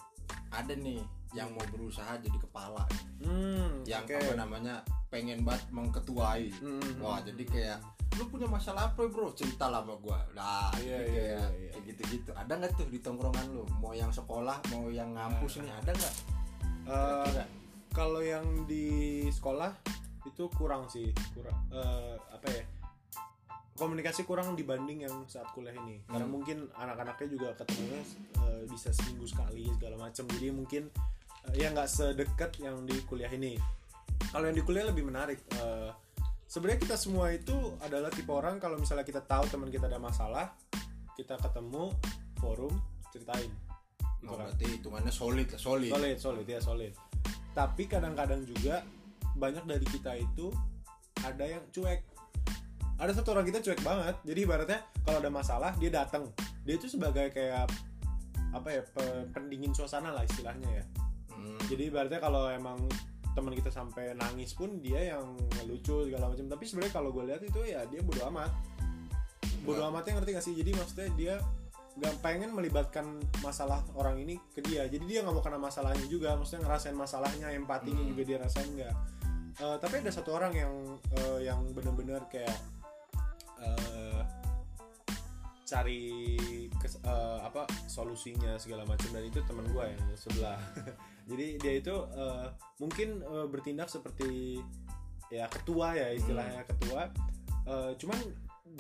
ada 0.49 0.73
nih 0.73 0.97
yang 1.33 1.49
mau 1.53 1.65
berusaha 1.73 2.17
jadi 2.21 2.37
kepala. 2.37 2.85
Hmm, 3.23 3.81
yang 3.89 4.05
oke. 4.05 4.13
apa 4.13 4.33
namanya 4.37 4.75
pengen 5.09 5.41
banget 5.41 5.65
mengketuai. 5.73 6.45
Hmm, 6.61 7.01
wah 7.01 7.21
jadi 7.25 7.43
kayak 7.45 7.79
lu 8.21 8.29
punya 8.29 8.45
masalah 8.45 8.93
apa 8.93 9.09
bro? 9.09 9.33
Cerita 9.33 9.65
lah 9.73 9.81
sama 9.81 9.97
gua. 9.97 10.21
Nah 10.37 10.69
Iya, 10.77 10.85
iya, 10.85 10.97
kayak 11.01 11.09
iya, 11.09 11.23
iya. 11.33 11.69
kayak 11.73 11.83
gitu-gitu. 11.89 12.31
Ada 12.37 12.53
nggak 12.53 12.71
tuh 12.77 12.87
di 12.93 12.99
tongkrongan 13.01 13.45
lu? 13.49 13.65
Mau 13.81 13.97
yang 13.97 14.13
sekolah 14.13 14.61
mau 14.69 14.85
yang 14.93 15.17
ngampus 15.17 15.65
nih 15.65 15.73
ada 15.73 15.89
nggak 15.89 16.15
Kira-kira? 16.85 17.45
kalau 17.93 18.25
yang 18.25 18.65
di 18.65 19.21
sekolah 19.29 19.69
itu 20.25 20.49
kurang 20.57 20.89
sih. 20.89 21.13
Kurang. 21.37 21.57
Eh, 21.69 22.15
apa 22.17 22.47
ya? 22.49 22.63
Komunikasi 23.73 24.25
kurang 24.25 24.53
dibanding 24.53 25.05
yang 25.05 25.25
saat 25.25 25.49
kuliah 25.53 25.73
ini. 25.73 26.01
Karena 26.05 26.25
Hmm. 26.25 26.33
mungkin 26.33 26.57
anak-anaknya 26.73 27.27
juga 27.29 27.49
ketemunya 27.57 28.01
eh, 28.41 28.63
bisa 28.69 28.89
seminggu 28.93 29.25
sekali 29.29 29.69
segala 29.77 30.09
macam 30.09 30.25
jadi 30.33 30.53
mungkin 30.53 30.83
eh, 31.49 31.53
ya 31.57 31.69
nggak 31.69 31.89
sedekat 31.89 32.57
yang 32.61 32.85
di 32.85 32.97
kuliah 33.05 33.29
ini. 33.29 33.57
Kalau 34.33 34.49
yang 34.49 34.57
di 34.57 34.65
kuliah 34.65 34.85
lebih 34.89 35.05
menarik 35.05 35.41
Eh, 35.53 35.91
sebenarnya 36.49 36.85
kita 36.85 36.95
semua 36.97 37.33
itu 37.33 37.53
adalah 37.81 38.13
tipe 38.13 38.29
orang 38.29 38.61
kalau 38.61 38.77
misalnya 38.77 39.01
kita 39.01 39.25
tahu 39.25 39.49
teman 39.49 39.73
kita 39.73 39.89
ada 39.89 39.97
masalah 39.97 40.53
kita 41.17 41.33
ketemu 41.41 41.89
forum 42.37 42.73
ceritain 43.09 43.49
Oh, 44.27 44.39
berarti 44.39 44.65
hitungannya 44.79 45.13
solid 45.13 45.47
lah 45.51 45.59
solid. 45.59 45.91
Solid 45.91 46.17
solid 46.19 46.47
ya 46.47 46.59
solid. 46.63 46.93
Tapi 47.53 47.83
kadang-kadang 47.85 48.47
juga 48.47 48.81
banyak 49.35 49.65
dari 49.67 49.85
kita 49.85 50.15
itu 50.17 50.49
ada 51.21 51.45
yang 51.45 51.63
cuek. 51.69 52.01
Ada 52.97 53.19
satu 53.19 53.35
orang 53.35 53.45
kita 53.49 53.59
cuek 53.59 53.81
banget. 53.83 54.15
Jadi 54.23 54.39
ibaratnya 54.45 54.79
kalau 55.03 55.17
ada 55.19 55.31
masalah 55.33 55.71
dia 55.75 55.91
datang. 55.91 56.29
Dia 56.63 56.79
itu 56.79 56.87
sebagai 56.87 57.33
kayak 57.33 57.67
apa 58.53 58.69
ya 58.69 58.81
pe- 58.85 59.25
pendingin 59.33 59.73
suasana 59.73 60.13
lah 60.13 60.23
istilahnya 60.23 60.69
ya. 60.69 60.85
Hmm. 61.33 61.57
jadi 61.65 61.89
ibaratnya 61.89 62.21
kalau 62.21 62.45
emang 62.47 62.77
teman 63.33 63.51
kita 63.57 63.73
sampai 63.73 64.13
nangis 64.13 64.53
pun 64.53 64.77
dia 64.77 65.17
yang 65.17 65.33
lucu 65.65 66.05
segala 66.05 66.29
macam. 66.29 66.45
Tapi 66.45 66.63
sebenarnya 66.63 66.93
kalau 66.93 67.09
gue 67.09 67.23
lihat 67.25 67.41
itu 67.41 67.59
ya 67.65 67.81
dia 67.89 67.99
bodo 68.05 68.21
amat. 68.29 68.53
Bodo 69.65 69.81
Nggak. 69.81 69.89
amatnya 69.89 70.11
ngerti 70.21 70.29
gak 70.37 70.45
sih? 70.45 70.53
Jadi 70.53 70.71
maksudnya 70.77 71.09
dia 71.17 71.35
nggak 71.93 72.25
pengen 72.25 72.49
melibatkan 72.51 73.05
masalah 73.45 73.85
orang 73.93 74.17
ini 74.17 74.41
ke 74.49 74.65
dia. 74.65 74.89
Jadi 74.89 75.05
dia 75.05 75.21
nggak 75.21 75.35
mau 75.35 75.45
kena 75.45 75.61
masalahnya 75.61 76.05
juga. 76.09 76.33
Maksudnya 76.33 76.65
ngerasain 76.65 76.97
masalahnya 76.97 77.53
empatinya 77.53 78.01
Hmm. 78.01 78.09
juga 78.09 78.21
dia 78.25 78.37
rasain 78.41 78.69
nggak. 78.73 78.95
Eh, 79.53 79.77
tapi 79.77 80.01
ada 80.01 80.09
satu 80.09 80.33
orang 80.33 80.53
yang 80.57 80.73
eh, 81.13 81.39
yang 81.45 81.61
bener-bener 81.69 82.25
kayak 82.25 82.57
eh, 83.61 84.21
cari 85.63 86.35
kes- 86.75 86.99
eh, 87.01 87.39
apa 87.39 87.63
solusinya 87.87 88.57
segala 88.59 88.83
macam 88.83 89.09
dan 89.13 89.23
itu 89.23 89.39
teman 89.45 89.65
gue 89.69 89.85
yang 89.85 90.01
sebelah. 90.17 90.59
Jadi 91.29 91.61
dia 91.61 91.73
itu 91.77 91.95
eh, 92.13 92.47
mungkin 92.81 93.21
eh, 93.21 93.45
bertindak 93.47 93.87
seperti 93.87 94.59
ya 95.29 95.45
ketua 95.47 95.93
ya 95.93 96.09
istilahnya 96.11 96.65
ketua. 96.65 97.07
Eh, 97.63 97.91
cuman 97.95 98.19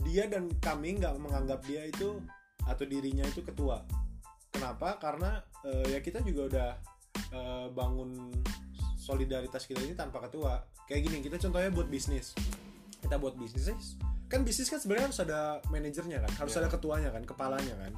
dia 0.01 0.25
dan 0.25 0.49
kami 0.57 0.97
nggak 0.97 1.13
menganggap 1.21 1.61
dia 1.63 1.85
itu 1.85 2.17
atau 2.67 2.83
dirinya 2.87 3.25
itu 3.27 3.43
ketua. 3.43 3.83
Kenapa? 4.53 5.01
Karena 5.01 5.41
eh, 5.65 5.97
ya 5.97 5.99
kita 5.99 6.21
juga 6.21 6.41
udah 6.49 6.69
eh, 7.33 7.67
bangun 7.73 8.31
solidaritas 8.97 9.67
kita 9.67 9.83
ini 9.83 9.95
tanpa 9.97 10.23
ketua. 10.23 10.63
Kayak 10.87 11.01
gini 11.09 11.17
kita 11.23 11.37
contohnya 11.41 11.69
buat 11.73 11.87
bisnis. 11.89 12.35
Kita 13.03 13.19
buat 13.19 13.35
bisnis 13.35 13.99
kan 14.33 14.41
bisnis 14.41 14.65
kan 14.65 14.81
sebenarnya 14.81 15.13
harus 15.13 15.21
ada 15.21 15.61
manajernya 15.69 16.17
kan 16.25 16.31
harus 16.41 16.57
Iya. 16.57 16.65
ada 16.65 16.69
ketuanya 16.73 17.09
kan 17.13 17.21
kepalanya 17.21 17.75
kan. 17.77 17.93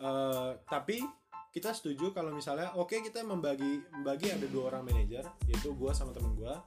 Eh, 0.00 0.50
tapi 0.64 1.04
kita 1.52 1.76
setuju 1.76 2.16
kalau 2.16 2.32
misalnya 2.32 2.72
oke 2.80 2.96
kita 2.96 3.20
membagi 3.20 3.84
membagi 3.92 4.32
ada 4.32 4.48
dua 4.48 4.72
orang 4.72 4.88
manajer 4.88 5.24
yaitu 5.44 5.76
gua 5.76 5.92
sama 5.92 6.16
temen 6.16 6.32
gua. 6.32 6.64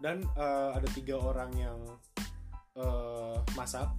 Dan 0.00 0.24
eh, 0.24 0.70
ada 0.72 0.88
tiga 0.96 1.20
orang 1.20 1.52
yang 1.60 1.78
eh, 2.80 3.36
masak 3.52 3.92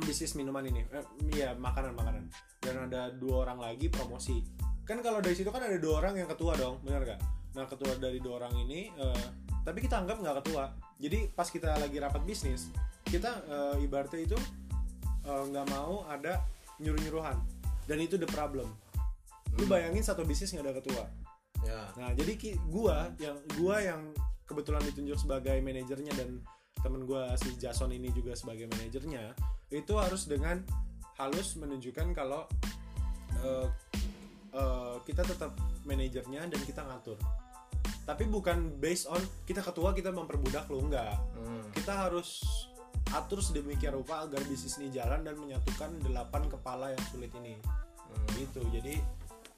bisnis 0.00 0.32
minuman 0.32 0.64
ini. 0.64 0.88
Eh, 0.88 1.04
iya 1.36 1.52
makanan 1.52 1.92
makanan. 1.92 2.24
Dan 2.64 2.88
ada 2.88 3.12
dua 3.12 3.44
orang 3.44 3.60
lagi 3.60 3.92
promosi. 3.92 4.40
Kan 4.88 5.04
kalau 5.04 5.20
dari 5.20 5.36
situ 5.36 5.52
kan 5.52 5.60
ada 5.60 5.76
dua 5.76 6.00
orang 6.00 6.24
yang 6.24 6.28
ketua 6.32 6.56
dong 6.56 6.80
benar 6.82 7.04
gak 7.04 7.20
nah 7.52 7.68
ketua 7.68 8.00
dari 8.00 8.16
dua 8.16 8.40
orang 8.40 8.64
ini 8.64 8.88
eh, 8.96 9.26
tapi 9.60 9.84
kita 9.84 10.00
anggap 10.00 10.24
nggak 10.24 10.40
ketua. 10.40 10.72
Jadi 10.96 11.28
pas 11.36 11.44
kita 11.44 11.76
lagi 11.76 12.00
rapat 12.00 12.24
bisnis 12.24 12.72
kita 13.04 13.28
eh, 13.44 13.84
ibaratnya 13.84 14.24
itu 14.24 14.38
eh, 15.28 15.44
nggak 15.52 15.66
mau 15.68 16.08
ada 16.08 16.40
nyuruh 16.80 16.96
nyuruhan 17.04 17.36
dan 17.84 18.00
itu 18.00 18.16
the 18.16 18.24
problem. 18.32 18.72
Lu 19.60 19.68
Hmm. 19.68 19.72
bayangin 19.76 20.00
satu 20.00 20.24
bisnis 20.24 20.48
nggak 20.56 20.64
ada 20.64 20.74
ketua. 20.80 21.04
Ya. 21.62 21.92
Nah, 21.94 22.10
jadi 22.16 22.32
ki- 22.40 22.58
gua 22.72 23.12
yang 23.20 23.36
gua 23.60 23.78
yang 23.84 24.00
kebetulan 24.48 24.82
ditunjuk 24.88 25.20
sebagai 25.20 25.60
manajernya 25.60 26.10
dan 26.16 26.40
temen 26.82 27.06
gua 27.06 27.32
si 27.38 27.54
Jason 27.56 27.94
ini 27.94 28.10
juga 28.10 28.34
sebagai 28.34 28.66
manajernya, 28.68 29.32
itu 29.70 29.94
harus 29.96 30.26
dengan 30.26 30.60
halus 31.16 31.54
menunjukkan 31.56 32.12
kalau 32.12 32.44
eh, 33.42 33.68
eh, 34.52 34.96
kita 35.06 35.22
tetap 35.22 35.54
manajernya 35.86 36.50
dan 36.50 36.60
kita 36.66 36.82
ngatur. 36.84 37.18
Tapi 38.02 38.26
bukan 38.26 38.82
based 38.82 39.06
on 39.06 39.22
kita 39.46 39.62
ketua 39.62 39.94
kita 39.94 40.10
memperbudak 40.10 40.66
lo 40.68 40.82
enggak. 40.82 41.14
Hmm. 41.38 41.70
Kita 41.70 42.10
harus 42.10 42.42
atur 43.14 43.38
sedemikian 43.38 43.94
rupa 43.94 44.24
agar 44.26 44.40
bisnis 44.46 44.78
ini 44.80 44.90
jalan 44.90 45.22
dan 45.22 45.36
menyatukan 45.36 46.00
delapan 46.00 46.48
kepala 46.48 46.94
yang 46.94 47.04
sulit 47.12 47.28
ini 47.36 47.58
Hmm. 48.12 48.28
gitu 48.36 48.62
jadi 48.68 48.94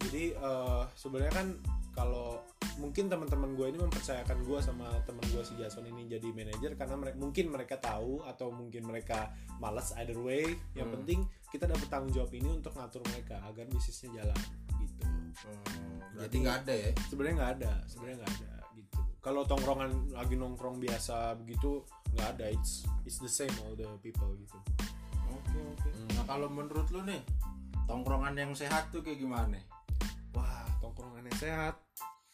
jadi 0.07 0.25
eh, 0.37 0.83
sebenarnya 0.95 1.35
kan 1.35 1.49
kalau 1.95 2.43
mungkin 2.77 3.07
teman-teman 3.07 3.55
gue 3.55 3.67
ini 3.71 3.79
mempercayakan 3.79 4.43
gue 4.43 4.59
sama 4.59 4.91
teman 5.07 5.23
gue 5.31 5.43
si 5.47 5.55
Jason 5.55 5.87
ini 5.87 6.11
jadi 6.11 6.27
manajer 6.35 6.75
karena 6.75 6.99
mereka 6.99 7.17
mungkin 7.19 7.47
mereka 7.51 7.75
tahu 7.79 8.23
atau 8.27 8.51
mungkin 8.51 8.83
mereka 8.85 9.31
malas 9.63 9.95
either 10.03 10.19
way. 10.19 10.59
Yang 10.75 10.89
Hmm. 10.91 10.97
penting 11.01 11.19
kita 11.49 11.71
dapat 11.71 11.87
tanggung 11.87 12.11
jawab 12.11 12.35
ini 12.35 12.51
untuk 12.51 12.75
ngatur 12.75 13.03
mereka 13.15 13.39
agar 13.47 13.67
bisnisnya 13.71 14.23
jalan 14.23 14.41
gitu. 14.83 15.03
Hmm, 15.07 15.31
Jadi- 16.19 16.43
nggak 16.43 16.57
ada 16.67 16.75
ya? 16.75 16.91
sebenarnya 17.07 17.35
nggak 17.39 17.53
ada 17.63 17.73
sebenarnya 17.87 18.17
nggak 18.23 18.33
ada 18.39 18.51
gitu. 18.75 18.99
Kalau 19.23 19.43
tongkrongan 19.47 19.91
lagi 20.11 20.35
nongkrong 20.35 20.77
biasa 20.83 21.39
begitu 21.39 21.83
nggak 22.15 22.29
ada. 22.39 22.47
It's 22.51 22.83
it's 23.07 23.23
the 23.23 23.31
same 23.31 23.55
all 23.63 23.75
the 23.75 23.87
people 24.03 24.35
gitu. 24.35 24.59
Oke 25.31 25.59
oke. 25.59 25.89
Nah 26.15 26.25
kalau 26.27 26.51
menurut 26.51 26.91
lu 26.91 27.07
nih 27.07 27.23
tongkrongan 27.87 28.35
yang 28.35 28.53
sehat 28.53 28.91
tuh 28.91 28.99
kayak 29.01 29.23
gimana? 29.23 29.59
Wah 30.35 30.67
tongkrongan 30.83 31.31
yang 31.31 31.39
sehat 31.39 31.75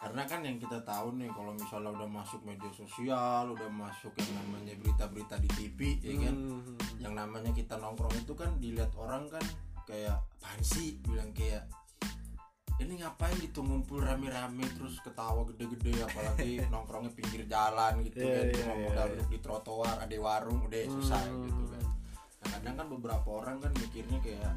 karena 0.00 0.22
kan 0.24 0.40
yang 0.40 0.56
kita 0.56 0.80
tahu 0.80 1.12
nih 1.14 1.28
kalau 1.30 1.52
misalnya 1.52 1.92
udah 1.92 2.08
masuk 2.08 2.40
media 2.42 2.72
sosial 2.72 3.52
udah 3.52 3.68
masuk 3.68 4.16
yang 4.16 4.32
namanya 4.34 4.72
berita-berita 4.74 5.36
di 5.36 5.50
TV 5.50 5.78
ya 6.00 6.14
kan 6.24 6.36
Hmm. 6.40 6.76
yang 6.96 7.12
namanya 7.12 7.52
kita 7.52 7.76
nongkrong 7.76 8.16
itu 8.16 8.32
kan 8.32 8.56
dilihat 8.56 8.88
orang 8.96 9.28
kan 9.28 9.44
kayak 9.84 10.16
apaan 10.40 10.60
sih 10.62 10.96
bilang 11.00 11.28
kayak 11.32 11.68
ini 12.80 12.96
ngapain 12.96 13.36
gitu 13.36 13.60
ngumpul 13.60 14.00
rame-rame 14.00 14.64
terus 14.72 14.96
ketawa 15.04 15.44
gede-gede 15.44 16.00
apalagi 16.00 16.64
nongkrongnya 16.72 17.12
pinggir 17.12 17.44
jalan 17.44 18.00
gitu 18.00 18.24
Iya, 18.24 18.32
kan 18.32 18.44
iya, 18.48 18.54
cuma 18.56 18.72
iya, 18.72 18.82
modal 18.88 19.06
duduk 19.12 19.28
di 19.28 19.38
trotoar 19.38 19.96
ada 20.00 20.16
warung 20.16 20.64
udah 20.64 20.80
selesai 20.88 21.24
Hmm. 21.28 21.44
gitu 21.44 21.64
kan 21.68 21.84
nah, 22.40 22.48
kadang 22.56 22.74
kan 22.80 22.86
beberapa 22.88 23.28
orang 23.28 23.56
kan 23.60 23.72
mikirnya 23.76 24.16
kayak 24.24 24.52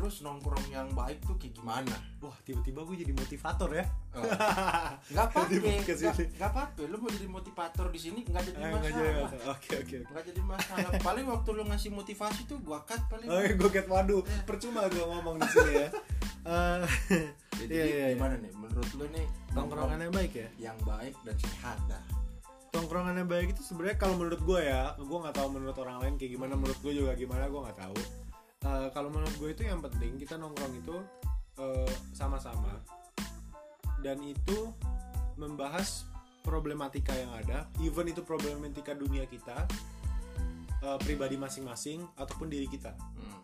terus 0.00 0.24
nongkrong 0.24 0.64
yang 0.72 0.88
baik 0.96 1.20
tuh 1.28 1.36
kayak 1.36 1.60
gimana? 1.60 1.92
Wah 2.24 2.32
tiba-tiba 2.40 2.88
gue 2.88 3.04
jadi 3.04 3.12
motivator 3.12 3.68
ya. 3.68 3.84
Oh. 4.16 4.24
nggak 5.12 5.26
apa-apa 5.28 5.52
Jadi 5.52 5.68
nggak 5.84 6.16
nggak 6.40 6.50
apa-apa 6.56 6.80
lu 6.88 6.96
mau 6.96 7.12
jadi 7.12 7.28
motivator 7.28 7.86
di 7.92 8.00
sini 8.00 8.24
nggak 8.24 8.42
jadi 8.48 8.56
Eh, 8.56 8.70
masalah. 8.72 8.88
jadi 8.88 9.10
oke 9.20 9.36
oke 9.44 9.74
oke. 9.76 9.96
Nggak 10.08 10.24
jadi 10.32 10.40
masalah. 10.40 10.90
Paling 11.04 11.26
waktu 11.28 11.48
lu 11.52 11.62
ngasih 11.68 11.90
motivasi 11.92 12.40
tuh 12.48 12.56
gua 12.64 12.80
cut 12.88 12.96
paling. 13.12 13.28
Oke, 13.28 13.60
gue 13.60 13.70
get 13.76 13.86
waduh, 13.92 14.24
percuma 14.48 14.88
gue 14.88 15.04
ngomong 15.04 15.36
di 15.36 15.48
sini 15.52 15.72
ya. 15.84 15.88
Eh, 16.40 16.80
jadi 17.60 17.68
iya, 17.68 17.84
iya, 17.84 18.04
iya. 18.08 18.16
gimana 18.16 18.40
nih? 18.40 18.48
Menurut 18.56 18.90
lu 18.96 19.04
nih 19.12 19.28
tongkrongannya 19.52 20.08
baik 20.08 20.32
ya. 20.32 20.48
yang 20.72 20.78
baik 20.88 21.12
dan 21.20 21.36
sehat 21.36 21.76
dah. 21.84 22.00
Tongkrongannya 22.72 23.28
baik 23.28 23.52
itu 23.52 23.60
sebenarnya 23.60 24.00
kalau 24.00 24.16
menurut 24.16 24.40
gue 24.40 24.60
ya, 24.64 24.96
gue 24.96 25.18
nggak 25.20 25.36
tahu 25.36 25.60
menurut 25.60 25.76
orang 25.76 26.00
lain 26.00 26.16
kayak 26.16 26.40
gimana, 26.40 26.56
menurut 26.56 26.80
gue 26.80 26.96
juga 26.96 27.12
gimana, 27.12 27.44
gue 27.52 27.60
nggak 27.60 27.76
tahu. 27.76 27.96
Eh, 28.60 28.88
kalau 28.92 29.08
menurut 29.08 29.32
gue 29.40 29.56
itu 29.56 29.62
yang 29.64 29.80
penting 29.80 30.20
kita 30.20 30.36
nongkrong 30.36 30.76
itu 30.76 30.96
eh, 31.56 31.92
sama-sama 32.12 32.76
dan 34.04 34.20
itu 34.20 34.68
membahas 35.40 36.04
problematika 36.44 37.12
yang 37.16 37.32
ada, 37.36 37.68
even 37.80 38.08
itu 38.12 38.20
problematika 38.20 38.92
dunia 38.92 39.24
kita, 39.24 39.64
eh, 40.84 40.98
pribadi 41.00 41.40
masing-masing 41.40 42.04
ataupun 42.20 42.52
diri 42.52 42.68
kita. 42.68 42.92
Hmm. 42.96 43.40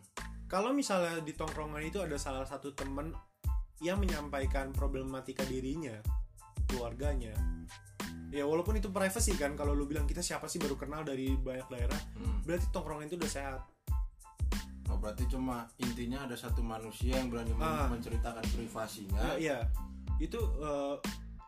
kalau 0.47 0.71
misalnya 0.71 1.19
di 1.25 1.35
tongkrongan 1.35 1.83
itu 1.83 1.99
ada 1.99 2.15
salah 2.21 2.47
satu 2.47 2.71
temen 2.71 3.11
yang 3.83 3.99
menyampaikan 3.99 4.71
problematika 4.71 5.43
dirinya 5.43 5.99
keluarganya 6.71 7.35
ya 8.31 8.47
walaupun 8.47 8.79
itu 8.79 8.95
privacy 8.95 9.35
kan 9.35 9.59
kalau 9.59 9.75
lu 9.75 9.91
bilang 9.91 10.07
kita 10.07 10.23
siapa 10.23 10.47
sih 10.47 10.63
baru 10.63 10.79
kenal 10.79 11.03
dari 11.03 11.35
banyak 11.35 11.67
daerah 11.67 12.01
Hmm. 12.15 12.47
berarti 12.47 12.71
tongkrongan 12.71 13.11
itu 13.11 13.19
udah 13.19 13.33
sehat 13.33 13.61
Oh, 14.87 14.97
berarti 14.97 15.27
cuma 15.27 15.67
intinya 15.79 16.25
ada 16.25 16.35
satu 16.35 16.63
manusia 16.63 17.19
yang 17.19 17.27
berani 17.27 17.51
Ah. 17.59 17.91
menceritakan 17.91 18.45
privasinya? 18.47 19.19
Nah, 19.19 19.37
iya. 19.37 19.67
Itu 20.17 20.39
eh, 20.57 20.95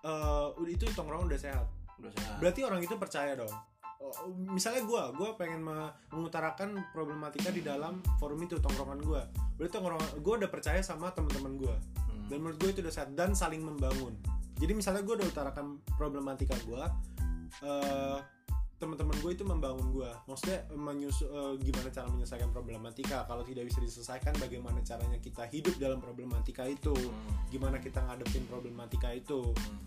eh, 0.02 0.46
udah- 0.58 0.72
itu 0.72 0.84
tongkrongan 0.92 1.30
udah 1.30 1.40
sehat. 1.40 1.66
Udah 1.98 2.10
sehat. 2.14 2.36
Berarti 2.38 2.60
orang 2.62 2.80
itu 2.80 2.94
percaya 2.94 3.34
dong? 3.34 3.50
Oh, 3.98 4.14
misalnya 4.30 4.86
gue 4.86 5.02
gue 5.18 5.30
pengen 5.34 5.58
me- 5.60 5.90
mengutarakan 6.08 6.86
problematika 6.94 7.50
di 7.50 7.60
dalam 7.60 7.98
forum 8.16 8.38
itu 8.38 8.54
tongkrongan 8.56 9.02
gue 9.02 9.22
berarti 9.58 9.74
tongkrongan 9.74 10.22
gue 10.22 10.34
udah 10.38 10.46
percaya 10.46 10.78
sama 10.80 11.10
teman-teman 11.10 11.58
gue 11.58 11.74
Hmm. 12.06 12.30
dan 12.30 12.38
menurut 12.38 12.62
gue 12.62 12.70
itu 12.72 12.80
udah 12.80 12.94
sehat 12.94 13.10
dan 13.18 13.34
saling 13.34 13.58
membangun. 13.58 14.14
Jadi 14.54 14.70
misalnya 14.72 15.02
gue 15.02 15.18
udah 15.18 15.28
utarakan 15.28 15.66
problematika 15.94 16.54
gue 16.62 16.78
eh 17.60 18.18
teman-teman 18.78 19.18
gue 19.18 19.32
itu 19.34 19.42
membangun 19.42 19.90
gue 19.90 20.10
maksudnya 20.30 20.62
menyus 20.78 21.26
eh, 21.26 21.54
gimana 21.66 21.90
cara 21.90 22.06
menyelesaikan 22.08 22.50
problematika. 22.54 23.26
Kalau 23.26 23.42
tidak 23.42 23.66
bisa 23.66 23.82
diselesaikan 23.82 24.38
bagaimana 24.38 24.78
caranya 24.86 25.18
kita 25.18 25.50
hidup 25.50 25.74
dalam 25.82 25.98
problematika 25.98 26.62
itu? 26.64 26.94
Hmm. 26.94 27.50
gimana 27.50 27.82
kita 27.82 27.98
ngadepin 28.06 28.46
problematika 28.46 29.10
itu? 29.10 29.50
Hmm. 29.50 29.78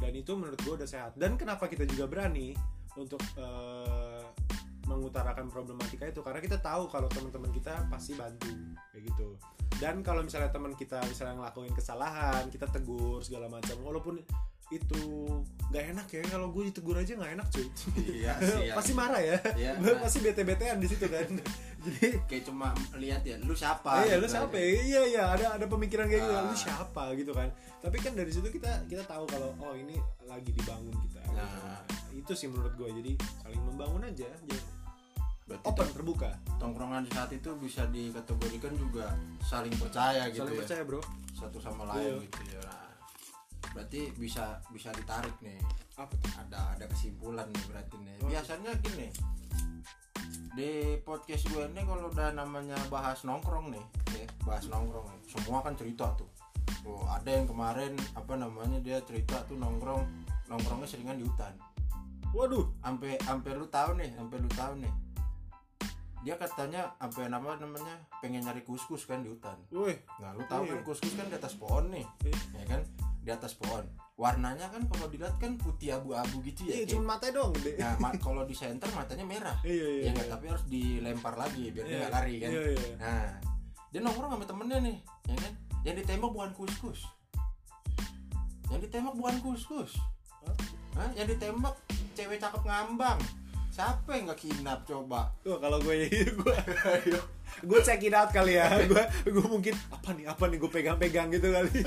dan 0.00 0.16
itu 0.16 0.32
menurut 0.32 0.58
gue 0.62 0.74
udah 0.82 0.88
sehat. 0.88 1.12
Dan 1.14 1.38
kenapa 1.38 1.70
kita 1.70 1.86
juga 1.86 2.10
berani 2.10 2.54
untuk 2.98 3.22
eh, 3.38 4.24
mengutarakan 4.90 5.46
problematika 5.46 6.10
itu? 6.10 6.18
Karena 6.18 6.42
kita 6.42 6.58
tahu 6.58 6.90
kalau 6.90 7.06
teman-teman 7.06 7.54
kita 7.54 7.86
pasti 7.86 8.18
bantu 8.18 8.50
kayak 8.90 9.02
gitu. 9.14 9.38
Dan 9.78 10.02
kalau 10.02 10.20
misalnya 10.20 10.50
teman 10.50 10.74
kita 10.74 10.98
misalnya 11.06 11.40
ngelakuin 11.40 11.72
kesalahan 11.72 12.50
kita 12.50 12.68
tegur 12.68 13.22
segala 13.22 13.48
macam 13.48 13.78
walaupun 13.80 14.20
itu 14.70 15.02
nggak 15.70 15.84
enak 15.94 16.06
ya 16.08 16.22
kalau 16.26 16.50
gue 16.50 16.66
ditegur 16.66 16.94
aja 16.94 17.12
nggak 17.12 17.32
enak 17.32 17.46
cuy 17.46 17.66
iya 18.12 18.34
sih 18.38 18.62
ya. 18.70 18.74
pasti 18.74 18.92
marah 18.92 19.18
ya 19.18 19.38
Iya. 19.54 19.72
pasti 20.02 20.18
bete-betean 20.20 20.78
di 20.78 20.86
situ 20.86 21.06
kan 21.06 21.26
jadi 21.86 22.18
kayak 22.24 22.42
cuma 22.44 22.70
lihat 22.94 23.22
ya 23.22 23.38
lu 23.38 23.54
siapa 23.54 24.02
iya 24.02 24.18
lu 24.18 24.26
gitu 24.26 24.34
siapa 24.34 24.50
aja. 24.52 24.66
ya? 24.66 24.82
iya 24.82 25.02
iya 25.06 25.22
ada 25.30 25.46
ada 25.54 25.66
pemikiran 25.66 26.06
kayak 26.06 26.22
gitu 26.22 26.34
Ah. 26.34 26.42
lu 26.44 26.54
siapa 26.54 27.02
gitu 27.14 27.30
kan 27.30 27.48
tapi 27.78 27.96
kan 27.98 28.12
dari 28.12 28.30
situ 28.30 28.46
kita 28.46 28.82
kita 28.86 29.02
tahu 29.04 29.24
kalau 29.26 29.54
oh 29.58 29.72
ini 29.72 29.94
lagi 30.24 30.50
dibangun 30.50 30.94
kita 31.00 31.22
gitu. 31.22 31.34
Nah. 31.34 31.82
itu 32.12 32.32
sih 32.32 32.46
menurut 32.46 32.74
gue 32.74 32.88
jadi 32.92 33.12
saling 33.40 33.62
membangun 33.64 34.02
aja 34.04 34.26
jadi 34.26 34.58
berarti 35.46 35.64
open 35.64 35.88
terbuka 35.92 36.30
tongkrongan 36.56 37.06
saat 37.08 37.30
itu 37.30 37.50
bisa 37.56 37.82
dikategorikan 37.86 38.70
juga 38.72 39.14
saling 39.40 39.74
percaya 39.74 40.26
gitu 40.28 40.42
saling 40.42 40.54
ya 40.54 40.60
percaya 40.62 40.82
bro 40.84 41.00
satu 41.32 41.58
sama 41.58 41.86
lain 41.88 42.18
Iya. 42.18 42.22
gitu 42.22 42.42
ya 42.54 42.62
Nah, 42.62 42.89
berarti 43.70 44.10
bisa 44.18 44.58
bisa 44.70 44.90
ditarik 44.90 45.34
nih. 45.40 45.58
Apa 45.94 46.12
tuh? 46.16 46.30
Ada 46.46 46.76
ada 46.78 46.84
kesimpulan 46.90 47.46
nih 47.50 47.64
berarti 47.70 47.96
nih. 48.00 48.14
Oh. 48.22 48.28
biasanya 48.30 48.72
gini. 48.82 49.08
Di 50.50 50.98
podcast 51.06 51.46
gue 51.46 51.62
ini 51.70 51.82
kalau 51.86 52.10
udah 52.10 52.34
namanya 52.34 52.74
bahas 52.90 53.22
nongkrong 53.22 53.70
nih 53.70 53.84
ya, 54.18 54.26
bahas 54.42 54.66
nongkrong 54.66 55.06
nih 55.06 55.20
semua 55.30 55.62
kan 55.62 55.78
cerita 55.78 56.10
tuh. 56.18 56.26
Oh, 56.82 57.06
ada 57.06 57.28
yang 57.30 57.46
kemarin 57.46 57.94
apa 58.16 58.34
namanya 58.34 58.80
dia 58.82 58.98
cerita 59.06 59.38
tuh 59.46 59.54
nongkrong 59.54 60.02
nongkrongnya 60.50 60.88
seringan 60.90 61.22
di 61.22 61.24
hutan. 61.28 61.54
Waduh. 62.34 62.66
Sampai 62.82 63.14
sampai 63.22 63.50
lu 63.54 63.66
tahu 63.70 63.90
nih 63.94 64.10
sampai 64.14 64.36
lu 64.42 64.50
tahu 64.50 64.72
nih. 64.82 64.92
Dia 66.20 66.34
katanya 66.36 66.92
sampai 66.98 67.32
nama 67.32 67.56
namanya 67.56 67.96
pengen 68.20 68.44
nyari 68.44 68.60
kuskus 68.60 69.06
kan 69.06 69.22
di 69.22 69.30
hutan. 69.30 69.56
Woi 69.70 69.94
nah 70.18 70.34
lu 70.34 70.42
tahu 70.50 70.66
kan 70.66 70.78
Iya. 70.82 70.84
kuskus 70.84 71.14
kan 71.14 71.30
di 71.30 71.36
atas 71.38 71.54
pohon 71.54 71.94
nih 71.94 72.04
Iya. 72.26 72.36
ya 72.58 72.64
kan 72.66 72.82
di 73.30 73.36
atas 73.36 73.54
pohon 73.54 73.86
warnanya 74.16 74.66
kan 74.66 74.82
kalau 74.84 75.06
dilihat 75.06 75.38
kan 75.38 75.54
putih 75.54 75.94
abu-abu 75.94 76.42
gitu 76.42 76.66
ya 76.66 76.74
iya 76.74 76.76
kayak- 76.80 76.90
cuma 76.92 77.14
matanya 77.14 77.32
doang 77.36 77.52
gede 77.54 77.72
Nah, 77.78 77.94
ma- 77.96 78.18
kalau 78.18 78.42
di 78.42 78.52
center 78.52 78.90
matanya 78.90 79.22
merah. 79.24 79.56
iya 79.62 79.86
iya 79.88 80.02
Ya 80.02 80.10
nggak, 80.12 80.28
tapi 80.28 80.44
harus 80.46 80.64
dilempar 80.66 81.34
lagi 81.36 81.70
biar 81.70 81.84
dia 81.84 81.88
Iya. 81.88 81.98
nggak 82.00 82.12
lari 82.12 82.34
kan. 82.36 82.50
iya 82.50 82.62
iya 82.68 82.90
Nah, 82.98 83.26
dia 83.88 84.00
nongkrong 84.00 84.30
sama 84.30 84.44
temennya 84.44 84.78
nih, 84.82 84.96
ya 85.24 85.36
kan? 85.38 85.52
Yang 85.80 85.94
ditembak 86.00 86.30
bukan 86.32 86.50
kuskus. 86.52 87.00
Yang 88.68 88.80
ditembak 88.84 89.14
bukan 89.14 89.36
kuskus. 89.40 89.92
Hah? 90.40 90.54
Hah? 90.96 91.10
Yang 91.12 91.26
ditembak 91.34 91.74
cewek 92.12 92.36
cakep 92.36 92.62
ngambang. 92.62 93.18
Siapa 93.70 94.10
yang 94.12 94.26
nggak 94.26 94.40
kinap 94.40 94.82
coba? 94.84 95.30
Tuh 95.40 95.56
kalau 95.56 95.78
gue 95.78 96.06
gue 96.38 96.54
gue 97.60 97.80
check 97.80 97.98
it 98.00 98.12
out 98.12 98.28
kali 98.28 98.54
ya 98.54 98.66
gue 98.90 99.02
gue 99.24 99.44
mungkin 99.44 99.74
apa 99.90 100.10
nih 100.12 100.22
apa 100.24 100.44
nih 100.44 100.56
gue 100.56 100.70
pegang-pegang 100.70 101.28
gitu 101.30 101.50
kali 101.50 101.70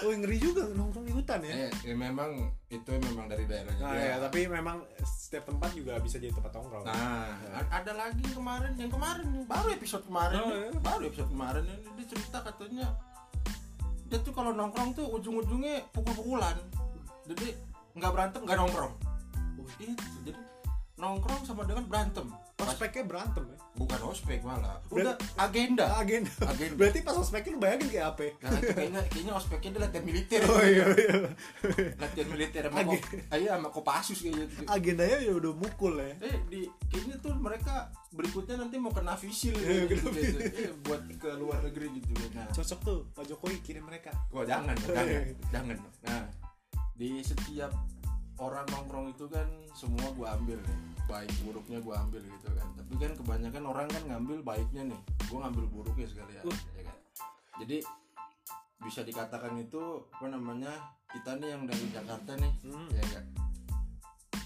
oh 0.00 0.12
ngeri 0.12 0.36
juga 0.36 0.62
nongkrong 0.68 1.04
di 1.04 1.12
hutan 1.12 1.40
ya. 1.42 1.54
Eh, 1.66 1.72
ya 1.82 1.94
memang 1.94 2.30
itu 2.68 2.90
memang 2.92 3.26
dari 3.26 3.44
daerahnya 3.44 3.80
nah 3.80 3.94
ya 3.96 4.16
tapi 4.18 4.44
memang 4.44 4.84
setiap 5.00 5.46
tempat 5.46 5.70
juga 5.72 5.96
bisa 5.98 6.16
jadi 6.16 6.30
tempat 6.30 6.52
nongkrong. 6.52 6.84
Nah, 6.84 7.32
a- 7.52 7.70
ada 7.74 7.92
lagi 7.92 8.24
kemarin, 8.28 8.72
yang 8.76 8.88
kemarin 8.88 9.26
baru 9.44 9.68
episode 9.72 10.04
kemarin, 10.04 10.38
Oh, 10.38 10.48
iya. 10.48 10.70
baru 10.78 11.02
episode 11.06 11.30
kemarin 11.30 11.62
ini 11.64 11.88
dia 11.96 12.06
cerita 12.08 12.38
katanya 12.42 12.86
dia 14.08 14.18
tuh 14.20 14.32
kalau 14.32 14.50
nongkrong 14.50 14.92
tuh 14.92 15.04
ujung-ujungnya 15.10 15.84
pukul-pukulan, 15.92 16.56
jadi 17.28 17.52
nggak 17.92 18.08
berantem 18.08 18.40
nggak 18.42 18.56
nongkrong. 18.56 18.94
Oh 19.60 19.68
itu, 19.76 19.92
jadi 20.22 20.32
nongkrong 20.96 21.44
sama 21.44 21.62
dengan 21.62 21.84
berantem. 21.84 22.24
Ospeknya 22.66 23.06
berantem 23.06 23.44
ya? 23.46 23.58
Bukan 23.78 24.00
ospek 24.10 24.42
malah. 24.42 24.82
Udah 24.90 25.14
agenda. 25.38 25.86
Agenda. 26.02 26.34
Agenda. 26.42 26.74
Berarti 26.74 27.06
pas 27.06 27.14
ospeknya 27.14 27.54
lu 27.54 27.60
bayangin 27.62 27.88
kayak 27.94 28.06
apa? 28.10 28.20
Ya? 28.26 28.32
nah 28.42 28.58
kayaknya 28.58 29.00
kayaknya 29.06 29.34
ospeknya 29.38 29.70
dia 29.70 29.80
latihan 29.86 30.04
militer. 30.04 30.40
Oh 30.42 30.62
iya 30.66 30.84
iya. 30.98 31.16
Latihan 31.94 32.28
militer 32.34 32.62
sama 32.66 32.78
Age- 32.82 32.98
kop 32.98 33.38
iya 33.38 33.50
sama 33.54 33.68
kopassus 33.70 34.18
kayaknya 34.18 34.44
gitu. 34.50 34.66
agendanya 34.66 35.18
ya 35.22 35.32
udah 35.38 35.52
mukul 35.54 35.94
ya? 36.02 36.10
Eh 36.18 36.36
di 36.50 36.60
kayaknya 36.90 37.16
tuh 37.22 37.32
mereka 37.38 37.74
berikutnya 38.10 38.56
nanti 38.58 38.76
mau 38.82 38.90
kena 38.90 39.14
visil 39.14 39.54
Iya, 39.54 39.86
gitu, 39.86 40.10
kena 40.10 40.18
gitu. 40.18 40.38
Eh, 40.42 40.70
buat 40.82 41.02
ke 41.20 41.30
luar 41.38 41.62
negeri 41.62 41.86
gitu. 42.02 42.10
Nah. 42.34 42.50
Cocok 42.50 42.80
tuh 42.82 42.98
Pak 43.14 43.24
Jokowi 43.30 43.62
kirim 43.62 43.86
mereka. 43.86 44.10
Wah 44.34 44.42
jangan, 44.42 44.74
jangan, 44.96 45.22
jangan. 45.54 45.76
Nah, 46.02 46.26
di 46.98 47.22
setiap 47.22 47.70
orang 48.42 48.66
nongkrong 48.74 49.14
itu 49.14 49.30
kan 49.30 49.46
semua 49.74 50.10
gua 50.14 50.34
ambil 50.34 50.58
nih, 50.58 50.78
baik 51.08 51.32
buruknya 51.42 51.80
gua 51.80 52.04
ambil 52.04 52.20
gitu 52.20 52.48
kan. 52.52 52.68
Tapi 52.76 52.92
kan 53.00 53.12
kebanyakan 53.16 53.64
orang 53.64 53.88
kan 53.88 54.02
ngambil 54.04 54.38
baiknya 54.44 54.92
nih, 54.92 55.00
gua 55.32 55.48
ngambil 55.48 55.64
buruknya 55.72 56.06
sekalian, 56.06 56.44
Uh. 56.44 56.58
ya 56.76 56.82
kan. 56.84 56.96
Jadi 57.64 57.76
bisa 58.78 59.00
dikatakan 59.02 59.58
itu 59.58 59.80
apa 60.14 60.26
namanya 60.30 60.70
kita 61.08 61.34
nih 61.40 61.56
yang 61.56 61.64
dari 61.64 61.86
Jakarta 61.90 62.36
nih, 62.36 62.52
Hmm. 62.62 62.88
ya 62.92 63.04
kan. 63.16 63.24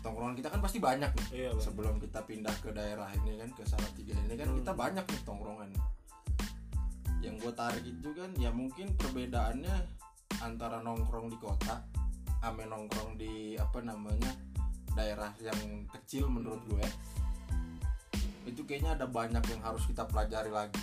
Tongkrongan 0.03 0.35
kita 0.35 0.49
kan 0.51 0.61
pasti 0.63 0.79
banyak 0.83 1.11
nih. 1.15 1.27
iya 1.31 1.51
Sebelum 1.59 1.99
kita 1.99 2.23
pindah 2.27 2.55
ke 2.59 2.75
daerah 2.75 3.07
ini 3.23 3.39
kan 3.39 3.51
ke 3.55 3.63
Salatiga 3.67 4.15
ini 4.19 4.35
kan 4.35 4.51
Hmm. 4.51 4.59
kita 4.63 4.73
banyak 4.75 5.05
nih 5.05 5.21
tongkrongan. 5.27 5.71
Yang 7.23 7.35
gue 7.39 7.53
tarik 7.55 7.85
itu 7.87 8.09
kan 8.11 8.31
ya 8.35 8.51
mungkin 8.51 8.99
perbedaannya 8.99 9.77
antara 10.43 10.83
nongkrong 10.83 11.31
di 11.31 11.39
kota 11.39 11.87
ame 12.43 12.67
nongkrong 12.67 13.15
di 13.15 13.55
apa 13.55 13.79
namanya 13.79 14.35
daerah 14.93 15.33
yang 15.39 15.57
kecil 15.91 16.29
menurut 16.29 16.61
gue 16.67 16.87
itu 18.43 18.61
kayaknya 18.67 18.99
ada 18.99 19.07
banyak 19.07 19.43
yang 19.47 19.63
harus 19.63 19.87
kita 19.87 20.03
pelajari 20.03 20.51
lagi. 20.51 20.83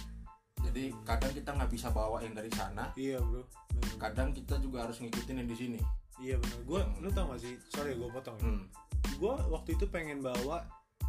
Jadi 0.60 0.91
kadang 1.04 1.32
kita 1.32 1.50
nggak 1.52 1.72
bisa 1.72 1.88
bawa 1.89 2.19
yang 2.19 2.32
dari 2.32 2.52
sana. 2.52 2.91
Iya 2.95 3.19
bro. 3.19 3.43
Bener. 3.69 3.95
kadang 3.95 4.30
kita 4.32 4.60
juga 4.60 4.84
harus 4.88 5.00
ngikutin 5.00 5.39
yang 5.39 5.50
di 5.50 5.58
sini. 5.58 5.80
Iya 6.19 6.36
bener. 6.36 6.60
Gue 6.63 6.82
Hmm. 6.82 7.00
lu 7.00 7.10
tau 7.10 7.32
gak 7.32 7.39
sih? 7.39 7.56
Sorry 7.69 7.95
gue 7.95 8.10
potong 8.10 8.36
ya. 8.39 8.43
Hmm. 8.45 8.63
gue 9.19 9.34
waktu 9.50 9.76
itu 9.76 9.86
pengen 9.88 10.19
bawa 10.19 10.63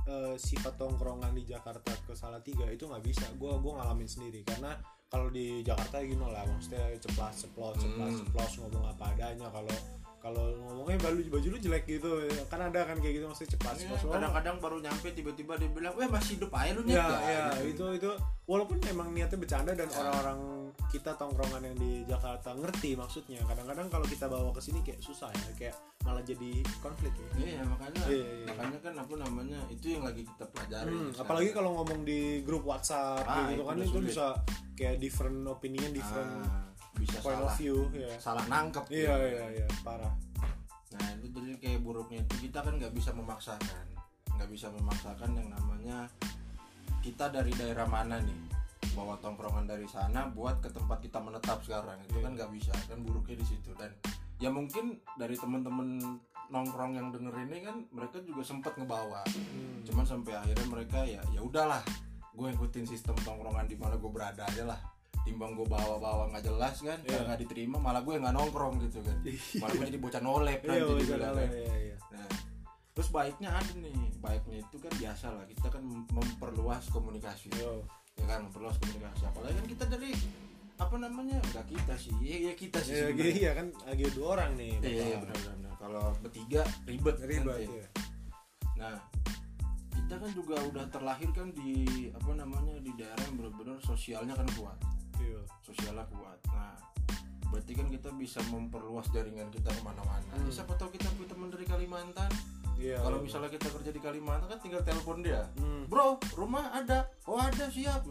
eh, 0.07 0.35
sifat 0.35 0.75
tongkrongan 0.75 1.35
di 1.35 1.47
Jakarta 1.47 1.91
ke 2.03 2.15
Salatiga. 2.15 2.67
Itu 2.67 2.87
nggak 2.87 3.03
bisa. 3.05 3.27
Gue 3.37 3.55
gue 3.55 3.73
ngalamin 3.75 4.07
sendiri. 4.07 4.43
Karena 4.43 4.75
kalau 5.07 5.31
di 5.31 5.63
Jakarta 5.63 5.99
gini 6.03 6.19
lah 6.19 6.47
maksudnya 6.47 6.87
ceplas 6.99 7.43
ceplos 7.43 7.79
ceplas 7.79 8.11
Hmm. 8.11 8.21
ceplos 8.23 8.53
ngomong 8.59 8.85
apa 8.87 9.15
adanya. 9.15 9.47
Kalau 9.51 9.75
kalau 10.21 10.53
ngomongnya 10.55 11.01
baju 11.01 11.21
baju 11.31 11.47
lu 11.49 11.59
jelek 11.59 11.85
gitu 11.87 12.09
kan 12.47 12.61
ada 12.63 12.85
kan 12.85 12.97
kayak 12.97 13.15
gitu 13.17 13.25
maksudnya 13.25 13.49
Iya, 13.51 13.57
ceplos 13.57 14.05
kadang-kadang 14.07 14.57
baru 14.59 14.77
nyampe 14.79 15.09
tiba-tiba 15.11 15.57
dia 15.57 15.67
bilang 15.67 15.97
weh 15.97 16.05
masih 16.07 16.37
hidup 16.37 16.53
aja 16.53 16.71
lu 16.71 16.83
ya 16.83 17.01
Nyet, 17.01 17.21
ya 17.25 17.45
gitu. 17.57 17.65
itu 17.67 17.85
itu 17.97 18.11
walaupun 18.45 18.77
emang 18.85 19.09
niatnya 19.11 19.37
bercanda 19.37 19.73
dan 19.73 19.89
Ya. 19.89 19.97
orang-orang 19.99 20.39
kita 20.87 21.11
tongkrongan 21.15 21.63
yang 21.63 21.77
di 21.77 22.05
Jakarta 22.05 22.53
ngerti 22.53 22.95
maksudnya 22.95 23.41
kadang-kadang 23.43 23.89
kalau 23.89 24.05
kita 24.05 24.27
bawa 24.27 24.53
ke 24.53 24.61
sini 24.61 24.79
kayak 24.81 25.01
susah 25.01 25.31
ya 25.31 25.49
kayak 25.57 25.75
malah 26.01 26.23
jadi 26.23 26.51
konflik 26.79 27.13
ya 27.13 27.29
Iya 27.37 27.61
makanya 27.65 28.01
Iya, 28.07 28.17
iya. 28.37 28.47
makanya 28.47 28.79
kan 28.81 28.95
apa 28.97 29.15
namanya 29.17 29.59
itu 29.69 29.87
yang 29.91 30.03
lagi 30.03 30.23
kita 30.23 30.45
pelajari. 30.47 30.89
Hmm, 30.91 31.11
apalagi 31.15 31.51
kalau 31.51 31.71
ngomong 31.75 32.01
di 32.03 32.21
grup 32.41 32.63
WhatsApp 32.63 33.25
Ah, 33.25 33.49
gitu 33.49 33.57
itu 33.57 33.63
kan 33.65 33.77
itu 33.79 33.89
sulit. 33.91 34.09
bisa 34.11 34.27
kayak 34.75 34.97
different 34.97 35.41
opinion, 35.45 35.91
different 35.91 36.33
Ah, 36.45 36.70
bisa 36.99 37.19
point 37.21 37.39
salah 37.39 37.53
of 37.53 37.59
view 37.59 37.77
ya. 37.93 38.11
salah 38.19 38.45
nangkep. 38.47 38.85
Iya 38.89 39.15
gitu. 39.15 39.27
iya 39.31 39.47
iya 39.57 39.67
parah. 39.83 40.15
Nah 40.91 41.07
itu 41.15 41.27
jadi 41.31 41.53
kayak 41.57 41.81
buruknya 41.81 42.19
itu 42.21 42.35
kita 42.49 42.59
kan 42.61 42.75
nggak 42.75 42.91
bisa 42.91 43.11
memaksakan, 43.13 43.85
nggak 44.35 44.51
bisa 44.51 44.67
memaksakan 44.71 45.31
yang 45.35 45.49
namanya 45.49 46.11
kita 47.01 47.31
dari 47.31 47.53
daerah 47.55 47.87
mana 47.87 48.19
nih 48.21 48.37
bawa 48.93 49.15
tongkrongan 49.23 49.65
dari 49.65 49.87
sana 49.87 50.27
buat 50.29 50.59
ke 50.59 50.69
tempat 50.69 50.99
kita 50.99 51.23
menetap 51.23 51.63
sekarang 51.63 51.97
itu 52.03 52.19
Iya. 52.19 52.25
kan 52.27 52.33
nggak 52.35 52.51
bisa 52.51 52.73
kan 52.85 52.99
buruknya 53.01 53.39
di 53.39 53.47
situ 53.47 53.71
dan 53.79 53.95
ya 54.37 54.51
mungkin 54.51 54.99
dari 55.15 55.39
teman-teman 55.39 56.19
nongkrong 56.51 56.99
yang 56.99 57.15
denger 57.15 57.31
ini 57.47 57.63
kan 57.63 57.87
mereka 57.95 58.19
juga 58.21 58.43
sempat 58.43 58.75
ngebawa 58.75 59.23
Hmm. 59.31 59.87
cuman 59.87 60.03
sampai 60.03 60.35
akhirnya 60.35 60.67
mereka 60.67 61.07
ya 61.07 61.23
ya 61.31 61.41
udahlah 61.41 61.79
gue 62.35 62.49
ikutin 62.51 62.83
sistem 62.85 63.15
tongkrongan 63.23 63.65
di 63.65 63.79
mana 63.79 63.95
gue 63.95 64.11
berada 64.11 64.43
aja 64.43 64.67
lah 64.67 64.81
timbang 65.23 65.53
gue 65.53 65.65
bawa-bawa 65.65 66.29
nggak 66.29 66.45
jelas 66.45 66.77
kan 66.79 66.99
Iya. 67.03 67.21
nggak 67.25 67.41
diterima 67.41 67.77
malah 67.77 68.01
gue 68.01 68.15
nggak 68.15 68.33
nongkrong 68.33 68.75
gitu 68.81 68.99
kan 69.01 69.17
malah 69.61 69.73
gue 69.75 69.87
jadi 69.87 70.01
bocah 70.01 70.21
nolep 70.21 70.61
Iya 70.61 70.69
nanti 70.71 70.81
bisa 70.81 70.97
dibilang 70.97 71.21
lah, 71.31 71.43
kan. 71.43 71.51
iya 71.53 71.75
iya. 71.77 71.97
nah 72.11 72.27
terus 72.91 73.09
baiknya 73.09 73.51
ada 73.51 73.73
nih 73.75 73.95
baiknya 74.19 74.57
itu 74.61 74.77
kan 74.77 74.93
biasa 74.93 75.27
lah 75.31 75.45
kita 75.47 75.67
kan 75.69 75.83
mem- 75.83 76.09
memperluas 76.11 76.85
komunikasi 76.89 77.49
Yo. 77.55 77.85
ya 78.15 78.25
kan 78.27 78.45
memperluas 78.45 78.77
komunikasi 78.77 79.23
apalagi 79.25 79.55
kan 79.55 79.67
kita 79.69 79.85
dari 79.87 80.11
apa 80.77 80.97
namanya 80.97 81.37
enggak 81.43 81.67
kita 81.67 81.95
sih 81.95 82.13
iya 82.19 82.37
iya 82.41 82.53
kita 82.55 82.79
sih 82.79 82.93
Iya 82.93 83.05
sebenarnya. 83.07 83.35
iya 83.35 83.51
kan 83.53 83.67
lagi 83.85 84.05
dua 84.11 84.27
orang 84.35 84.51
nih. 84.55 84.73
iya 84.81 85.03
iya 85.07 85.17
benar-benar 85.19 85.73
kalau 85.77 86.05
bertiga 86.19 86.63
ribet 86.85 87.17
Ribet 87.19 87.45
nanti. 87.47 87.65
ya. 87.71 87.89
Nah, 88.77 88.97
kita 89.91 90.15
kan 90.17 90.31
juga 90.31 90.57
udah 90.63 90.85
terlahir 90.89 91.29
kan 91.31 91.49
di 91.51 91.73
apa 92.11 92.33
namanya 92.35 92.77
di 92.79 92.93
daerah 92.95 93.21
yang 93.23 93.37
benar-benar 93.37 93.77
sosialnya 93.79 94.33
kan 94.35 94.49
kuat, 94.55 94.77
Iya. 95.31 95.41
sosialnya 95.63 96.05
kuat. 96.11 96.39
Nah, 96.51 96.75
berarti 97.49 97.73
kan 97.75 97.87
kita 97.87 98.11
bisa 98.15 98.39
memperluas 98.51 99.07
jaringan 99.11 99.51
kita 99.51 99.71
ke 99.71 99.83
mana-mana. 99.83 100.35
Hmm. 100.35 100.51
Siapa 100.51 100.75
tahu 100.75 100.91
kita 100.91 101.07
punya 101.15 101.29
teman 101.31 101.49
dari 101.51 101.67
Kalimantan. 101.67 102.31
Iya. 102.81 102.97
Kalau 102.99 103.21
misalnya 103.21 103.51
kita 103.53 103.69
kerja 103.69 103.91
di 103.93 104.01
Kalimantan 104.01 104.49
kan 104.49 104.59
tinggal 104.59 104.83
telepon 104.83 105.21
dia. 105.21 105.45
Hmm. 105.61 105.85
Bro, 105.87 106.17
rumah 106.35 106.73
ada. 106.73 107.07
Oh 107.29 107.37
ada 107.37 107.69
siap. 107.69 108.03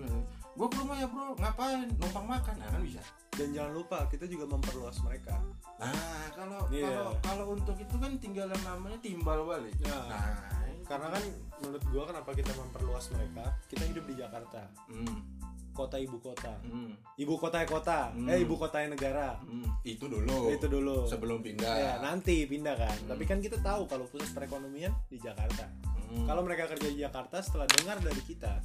Gue 0.53 0.67
ke 0.67 0.75
rumah 0.75 0.99
ya 0.99 1.07
bro. 1.07 1.39
Ngapain? 1.39 1.87
Numpang 1.97 2.27
makan. 2.27 2.55
Nah 2.59 2.67
kan 2.67 2.81
bisa. 2.83 2.99
Dan 3.31 3.55
jangan 3.55 3.71
lupa 3.71 4.03
kita 4.11 4.27
juga 4.27 4.43
memperluas 4.45 4.99
mereka. 5.01 5.39
Nah 5.79 6.27
kalau 6.35 6.67
Iya. 6.67 6.91
kalau 6.91 7.13
kalau 7.23 7.45
untuk 7.55 7.79
itu 7.79 7.95
kan 7.95 8.11
tinggal 8.19 8.51
yang 8.51 8.63
namanya 8.67 8.99
timbal 8.99 9.47
balik. 9.47 9.71
Ya. 9.79 9.95
Nah, 10.07 10.59
Karena 10.89 11.05
kan 11.13 11.21
menurut 11.61 11.83
gua 11.93 12.03
kenapa 12.09 12.33
kita 12.33 12.49
memperluas 12.57 13.13
mereka? 13.13 13.45
Kita 13.69 13.85
hidup 13.85 14.09
di 14.09 14.17
Jakarta, 14.17 14.73
hmm, 14.89 15.38
kota 15.79 15.95
ibu 15.95 16.19
kota. 16.19 16.51
hmm, 16.61 16.91
Ibu 17.15 17.33
kota 17.35 17.63
kota, 17.63 18.11
Hmm. 18.11 18.27
eh 18.27 18.39
ibu 18.39 18.53
kota 18.53 18.83
negara. 18.83 19.39
hmm. 19.39 19.79
itu 19.81 20.05
dulu. 20.05 20.51
Itu 20.51 20.67
dulu. 20.67 21.07
sebelum 21.07 21.39
pindah. 21.39 21.71
Ya, 21.73 21.93
nanti 21.99 22.43
pindah 22.43 22.75
kan. 22.75 22.97
Hmm. 22.97 23.09
Tapi 23.09 23.23
kan 23.23 23.39
kita 23.39 23.55
tahu 23.59 23.87
kalau 23.87 24.03
pusat 24.05 24.27
perekonomian 24.33 24.91
di 25.07 25.15
Jakarta. 25.17 25.71
Hmm. 26.05 26.27
Kalau 26.27 26.41
mereka 26.41 26.67
kerja 26.67 26.87
di 26.87 26.99
Jakarta 26.99 27.39
setelah 27.39 27.63
dengar 27.69 27.97
dari 27.99 28.19
kita 28.21 28.59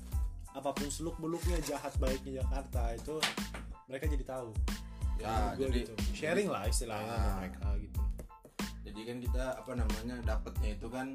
apa 0.50 0.70
pun 0.70 0.86
seluk 0.86 1.18
beluknya 1.18 1.58
jahat 1.60 1.90
baiknya 1.96 2.38
Jakarta 2.40 2.90
itu 2.92 3.18
mereka 3.84 4.06
jadi 4.06 4.24
tahu. 4.24 4.50
ya 5.14 5.50
gua 5.52 5.58
jadi 5.60 5.80
gitu. 5.80 5.94
sharing 6.12 6.46
lah 6.46 6.62
istilahnya 6.64 7.06
sama 7.08 7.22
Ah. 7.24 7.34
mereka 7.38 7.66
gitu. 7.76 8.00
jadi 8.82 9.00
kan 9.04 9.16
kita 9.20 9.44
apa 9.56 9.72
namanya 9.74 10.14
dapetnya 10.20 10.70
itu 10.72 10.86
kan 10.88 11.06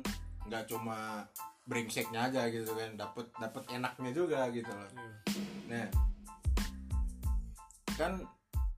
nggak 0.45 0.63
cuma 0.65 1.27
brengseknya 1.63 2.19
aja 2.25 2.47
gitu 2.47 2.71
kan 2.73 2.95
dapet 2.95 3.27
dapet 3.33 3.63
enaknya 3.69 4.11
juga 4.11 4.47
gitu 4.49 4.67
loh 4.67 4.87
Iya. 4.89 5.11
Nah 5.69 5.85
kan 7.93 8.17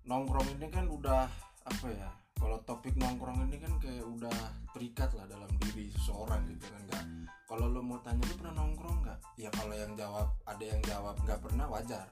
nongkrong 0.04 0.47
ini 0.60 0.67
kan 0.67 0.86
udah 0.91 1.30
apa 1.63 1.88
ya 1.88 2.10
kalau 2.41 2.58
topik 2.65 2.97
nongkrong 2.97 3.47
ini 3.47 3.62
kan 3.62 3.69
kayak 3.77 4.01
udah 4.01 4.34
terikat 4.73 5.13
lah 5.13 5.30
dalam 5.30 5.45
diri 5.62 5.93
seseorang 5.93 6.41
gitu 6.49 6.65
kan 6.73 6.82
nggak? 6.89 7.06
Kalau 7.45 7.69
lo 7.69 7.86
mau 7.86 8.01
tanya 8.01 8.25
lu 8.25 8.34
pernah 8.34 8.65
nongkrong 8.65 8.97
nggak? 9.06 9.19
Ya 9.38 9.54
kalau 9.54 9.77
yang 9.77 9.93
jawab 9.93 10.34
ada 10.49 10.63
yang 10.65 10.82
jawab 10.82 11.15
nggak 11.21 11.38
pernah 11.38 11.69
wajar. 11.69 12.10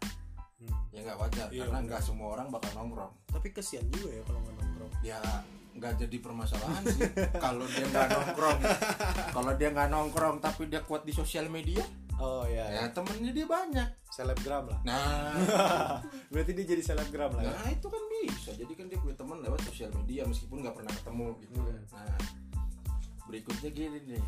Hmm. 0.60 0.76
ya 0.92 1.00
nggak 1.08 1.20
wajar 1.24 1.48
Iya, 1.56 1.72
karena 1.72 1.80
nggak 1.88 2.02
semua 2.04 2.36
orang 2.38 2.54
bakal 2.54 2.72
nongkrong. 2.78 3.14
Tapi 3.32 3.48
kesian 3.56 3.90
juga 3.90 4.12
ya 4.14 4.22
kalau 4.22 4.40
nggak 4.46 4.56
nongkrong. 4.62 4.92
ya 5.02 5.20
nggak 5.74 5.94
jadi 6.06 6.18
permasalahan 6.22 6.84
sih. 6.94 7.02
Kalau 7.42 7.66
dia 7.66 7.86
nggak 7.90 8.08
nongkrong 8.14 8.60
kalau 9.34 9.52
dia 9.58 9.70
nggak 9.74 9.90
nongkrong 9.90 10.38
tapi 10.44 10.70
dia 10.70 10.86
kuat 10.86 11.08
di 11.08 11.16
sosial 11.16 11.50
media 11.50 11.82
Oh 12.20 12.44
ya, 12.44 12.68
ya 12.68 12.84
temennya 12.92 13.32
dia 13.32 13.48
banyak 13.48 13.90
selebgram 14.12 14.68
lah. 14.68 14.80
nah 14.84 15.32
Berarti 16.36 16.52
dia 16.52 16.66
jadi 16.68 16.84
selebgram 16.84 17.32
lah. 17.32 17.48
Ya? 17.48 17.54
nah 17.56 17.70
itu 17.72 17.88
kan 17.88 18.04
bisa 18.12 18.52
jadi 18.52 18.74
kan 18.76 18.86
dia 18.92 19.00
punya 19.00 19.16
teman 19.16 19.40
lewat 19.40 19.64
sosial 19.64 19.88
media 19.96 20.28
meskipun 20.28 20.60
nggak 20.62 20.76
pernah 20.76 20.92
ketemu 20.92 21.28
gitu 21.40 21.56
Hmm. 21.60 21.80
nah 21.96 22.20
berikutnya 23.30 23.70
gini 23.70 24.00
nih 24.10 24.24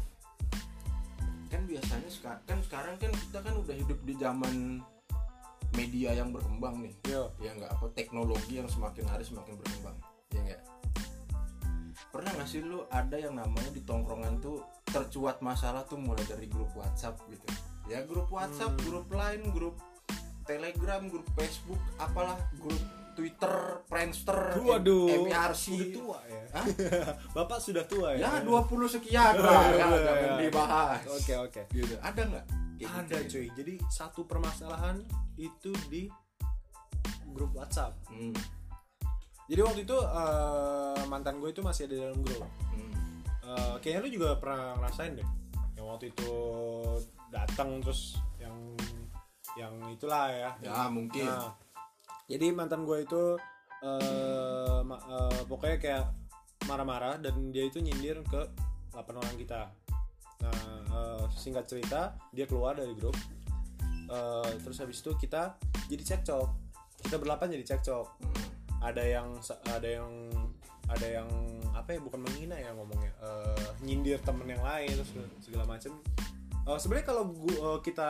kan 1.51 1.61
biasanya 1.67 2.09
kan 2.47 2.59
sekarang 2.63 2.95
kan 2.95 3.11
kita 3.11 3.39
kan 3.43 3.53
udah 3.59 3.75
hidup 3.75 3.99
di 4.07 4.13
zaman 4.15 4.79
media 5.75 6.15
yang 6.15 6.31
berkembang 6.31 6.79
nih 6.85 6.93
Yo. 7.09 7.27
ya 7.43 7.51
nggak 7.57 7.71
apa 7.75 7.85
teknologi 7.91 8.61
yang 8.61 8.69
semakin 8.71 9.03
hari 9.09 9.25
semakin 9.25 9.57
berkembang 9.59 9.97
ya 10.31 10.39
nggak 10.47 10.61
pernah 12.11 12.31
nggak 12.39 12.47
sih 12.47 12.61
lu 12.63 12.85
ada 12.87 13.15
yang 13.19 13.35
namanya 13.35 13.71
di 13.73 13.81
tongkrongan 13.83 14.39
tuh 14.39 14.63
tercuat 14.87 15.39
masalah 15.43 15.83
tuh 15.87 15.99
mulai 15.99 16.23
dari 16.27 16.47
grup 16.47 16.71
WhatsApp 16.77 17.19
gitu 17.27 17.47
ya 17.91 17.99
grup 18.03 18.31
WhatsApp 18.31 18.71
Hmm. 18.73 18.85
grup 18.87 19.07
Line 19.11 19.43
grup 19.51 19.75
Telegram 20.41 21.01
grup 21.05 21.27
Facebook 21.35 21.79
apalah 21.97 22.39
grup 22.55 22.79
Twitter 23.11 23.53
Friendster 23.85 24.55
Waduh, 24.57 25.27
MRC 25.27 25.65
udah 25.67 25.91
tua 25.93 26.19
ya. 26.25 26.43
Hah? 26.49 26.65
Bapak 27.35 27.59
sudah 27.59 27.83
tua 27.83 28.15
ya. 28.15 28.39
ya 28.39 28.47
20 28.47 28.63
sekian 28.89 29.35
lah 29.35 29.67
ya, 29.67 29.77
jangan 29.77 29.99
iya. 29.99 30.39
dibahas 30.39 31.01
Oke 31.05 31.33
oke. 31.35 31.61
gitu 31.69 31.95
ada 31.99 32.21
nggak 32.23 32.45
ada 32.81 33.15
gitu. 33.21 33.29
cuy 33.29 33.47
jadi 33.53 33.73
satu 33.85 34.25
permasalahan 34.25 35.03
itu 35.35 35.69
di 35.85 36.07
grup 37.29 37.51
WhatsApp 37.53 37.93
Hmm. 38.07 38.31
jadi 39.45 39.61
waktu 39.61 39.83
itu 39.83 39.97
eh, 39.99 41.01
mantan 41.05 41.37
gue 41.37 41.51
itu 41.51 41.61
masih 41.61 41.85
ada 41.85 42.09
dalam 42.09 42.19
grup 42.21 42.41
Hmm. 42.71 42.91
Eh, 43.43 43.75
kayaknya 43.79 43.99
lu 44.01 44.09
juga 44.09 44.29
pernah 44.35 44.79
ngerasain 44.79 45.13
deh 45.13 45.27
yang 45.73 45.85
waktu 45.85 46.09
itu 46.09 46.31
datang 47.31 47.79
terus 47.79 48.19
yang 48.37 48.75
yang 49.55 49.73
itulah 49.91 50.27
ya 50.31 50.51
Ya 50.59 50.87
mungkin. 50.91 51.25
Nah, 51.25 51.55
jadi 52.27 52.51
mantan 52.51 52.83
gue 52.83 53.03
itu 53.03 53.39
ma- 54.85 55.01
eh, 55.01 55.41
pokoknya 55.49 55.77
kayak 55.81 56.05
marah-marah 56.69 57.17
dan 57.17 57.49
dia 57.49 57.65
itu 57.65 57.81
nyindir 57.81 58.21
ke 58.27 58.41
8 58.93 59.17
orang 59.17 59.35
kita. 59.39 59.71
Nah, 60.43 60.61
eh, 60.85 61.23
singkat 61.33 61.65
cerita 61.65 62.13
dia 62.35 62.45
keluar 62.45 62.77
dari 62.77 62.93
grup. 62.93 63.17
Eh, 64.11 64.51
terus 64.61 64.77
habis 64.83 64.99
itu 64.99 65.15
kita 65.15 65.55
jadi 65.87 66.03
cekcok. 66.03 66.47
Kita 67.01 67.17
berlapan 67.17 67.55
jadi 67.57 67.65
cekcok. 67.75 68.05
Hmm. 68.21 68.45
Ada 68.81 69.03
yang 69.05 69.27
ada 69.71 69.89
yang 69.89 70.11
ada 70.91 71.07
yang 71.07 71.29
apa 71.71 71.95
ya 71.95 71.99
bukan 72.03 72.19
menghina 72.19 72.59
ya 72.59 72.75
ngomongnya 72.75 73.13
eh, 73.23 73.67
nyindir 73.85 74.19
temen 74.27 74.43
yang 74.43 74.59
lain 74.59 74.91
terus 74.91 75.11
segala 75.39 75.63
macem 75.63 75.95
Eh, 76.71 76.77
sebenarnya 76.79 77.07
kalau 77.07 77.23
gua, 77.27 77.51
eh, 77.51 77.79
kita 77.83 78.09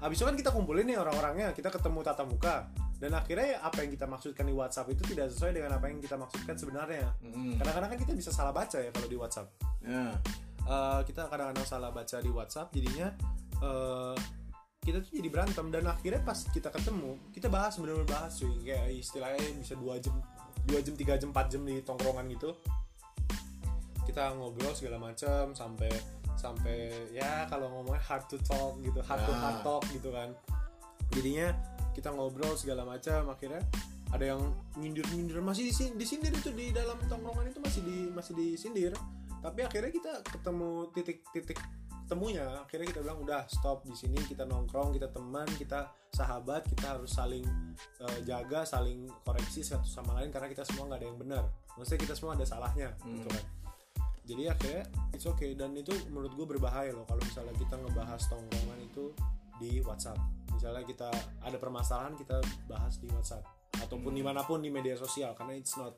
habis 0.00 0.16
itu 0.20 0.24
kan 0.26 0.36
kita 0.36 0.50
kumpulin 0.52 0.84
nih 0.86 0.98
orang-orangnya 1.00 1.50
kita 1.56 1.68
ketemu 1.72 1.98
tatap 2.06 2.26
muka. 2.30 2.56
Dan 2.94 3.10
akhirnya 3.12 3.60
apa 3.60 3.84
yang 3.84 3.90
kita 3.92 4.06
maksudkan 4.06 4.46
di 4.46 4.54
WhatsApp 4.54 4.88
itu 4.88 5.02
tidak 5.12 5.28
sesuai 5.34 5.52
dengan 5.60 5.76
apa 5.76 5.90
yang 5.90 5.98
kita 6.00 6.16
maksudkan 6.16 6.56
sebenarnya. 6.56 7.12
Hmm. 7.20 7.58
kadang-kadang 7.60 7.90
kan 7.92 7.98
kita 8.00 8.12
bisa 8.16 8.30
salah 8.30 8.54
baca 8.54 8.78
ya 8.80 8.90
kalau 8.94 9.08
di 9.10 9.18
WhatsApp. 9.18 9.48
Ya. 9.82 10.14
Eh, 10.64 11.00
kita 11.04 11.28
kadang-kadang 11.28 11.66
salah 11.68 11.90
baca 11.92 12.16
di 12.22 12.30
WhatsApp 12.32 12.72
jadinya 12.72 13.12
eh, 13.60 14.16
kita 14.80 15.04
tuh 15.04 15.12
jadi 15.20 15.28
berantem. 15.28 15.66
Dan 15.68 15.84
akhirnya 15.90 16.22
pas 16.22 16.38
kita 16.48 16.70
ketemu 16.70 17.18
kita 17.34 17.50
bahas 17.50 17.76
bener-bener 17.76 18.08
bahas 18.08 18.32
cuy. 18.40 18.54
Kayak 18.62 18.88
istilahnya 18.94 19.42
bisa 19.58 19.74
dua 19.76 20.00
jam 20.00 20.14
dua 20.64 20.80
jam 20.80 20.94
tiga 20.96 21.20
jam 21.20 21.28
4 21.34 21.52
jam 21.52 21.62
di 21.66 21.82
tongkrongan 21.84 22.24
gitu. 22.32 22.56
Kita 24.06 24.32
ngobrol 24.32 24.72
segala 24.72 24.96
macam 24.96 25.52
sampai 25.52 25.92
sampai 26.44 26.76
ya 27.10 27.48
kalau 27.48 27.72
ngomongnya 27.72 28.04
hard 28.04 28.28
to 28.28 28.36
talk 28.44 28.76
gitu 28.84 29.00
hard 29.00 29.24
to 29.24 29.32
Ya. 29.32 29.40
hard 29.40 29.58
talk 29.64 29.82
gitu 29.88 30.12
kan. 30.12 30.28
Jadinya 31.16 31.56
kita 31.96 32.12
ngobrol 32.12 32.52
segala 32.54 32.84
macam 32.84 33.32
akhirnya 33.32 33.64
ada 34.12 34.36
yang 34.36 34.42
nyindir 34.76 35.06
nyindir 35.10 35.40
masih 35.40 35.70
disin- 35.72 35.96
disindir 35.96 36.30
itu 36.30 36.52
di 36.52 36.70
dalam 36.70 36.98
tongkrongan 37.08 37.48
itu 37.48 37.58
masih 37.58 37.80
di 37.82 37.98
masih 38.12 38.32
disindir 38.34 38.92
tapi 39.40 39.60
akhirnya 39.60 39.90
kita 39.90 40.12
ketemu 40.24 40.70
titik-titik 40.92 41.58
temunya. 42.04 42.44
Akhirnya 42.60 42.92
kita 42.92 43.00
bilang 43.00 43.24
udah 43.24 43.48
stop 43.48 43.80
di 43.84 43.96
sini 43.96 44.20
kita 44.22 44.44
nongkrong 44.44 44.92
kita 44.92 45.08
teman 45.08 45.48
kita 45.56 45.88
sahabat 46.12 46.68
kita 46.68 46.94
harus 46.94 47.10
saling 47.10 47.44
eh, 48.00 48.18
jaga 48.22 48.62
saling 48.62 49.08
koreksi 49.24 49.64
satu 49.64 49.88
sama 49.88 50.20
lain 50.20 50.28
karena 50.28 50.48
kita 50.48 50.62
semua 50.64 50.92
nggak 50.92 51.00
ada 51.00 51.06
yang 51.08 51.18
benar. 51.18 51.44
Maksudnya 51.74 52.00
kita 52.04 52.14
semua 52.14 52.32
ada 52.36 52.44
salahnya 52.44 52.92
gitu 53.02 53.28
kan 53.28 53.44
jadi 54.24 54.52
akhirnya 54.52 54.82
it's 55.12 55.24
okay 55.24 55.52
dan 55.52 55.76
itu 55.76 55.92
menurut 56.08 56.32
gue 56.32 56.46
berbahaya 56.48 56.90
loh 56.90 57.04
kalau 57.04 57.20
misalnya 57.20 57.52
kita 57.54 57.76
ngebahas 57.76 58.20
tongkrongan 58.26 58.80
itu 58.80 59.12
di 59.56 59.78
WhatsApp 59.80 60.18
misalnya 60.50 60.82
kita 60.82 61.08
ada 61.40 61.56
permasalahan 61.56 62.16
kita 62.16 62.40
bahas 62.64 62.96
di 62.98 63.06
WhatsApp 63.12 63.44
ataupun 63.78 64.10
di 64.10 64.22
mana 64.22 64.40
pun 64.42 64.58
di 64.58 64.70
media 64.70 64.94
sosial 64.94 65.34
karena 65.34 65.54
it's 65.54 65.76
not 65.76 65.92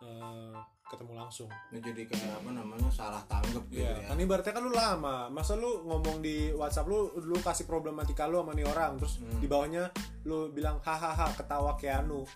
uh, 0.00 0.56
ketemu 0.86 1.16
langsung 1.16 1.48
Ini 1.72 1.80
jadi 1.80 2.02
kayak 2.04 2.44
apa 2.44 2.50
namanya 2.52 2.92
salah 2.92 3.24
tanggap 3.24 3.64
gitu 3.72 3.80
Iya, 3.80 3.96
ya. 3.96 4.12
kan 4.12 4.16
ibaratnya 4.20 4.52
kan 4.52 4.60
lu 4.60 4.72
lama. 4.76 5.16
Masa 5.32 5.56
lu 5.56 5.88
ngomong 5.88 6.20
di 6.20 6.52
WhatsApp 6.52 6.84
lu 6.84 7.16
lu 7.16 7.40
kasih 7.40 7.64
problematika 7.64 8.28
lu 8.28 8.44
sama 8.44 8.52
nih 8.52 8.68
orang, 8.68 9.00
terus 9.00 9.16
Hmm. 9.16 9.40
di 9.40 9.48
bawahnya 9.48 9.88
lu 10.28 10.52
bilang 10.52 10.84
hahaha 10.84 11.32
ketawa 11.32 11.80
Keanu. 11.80 12.28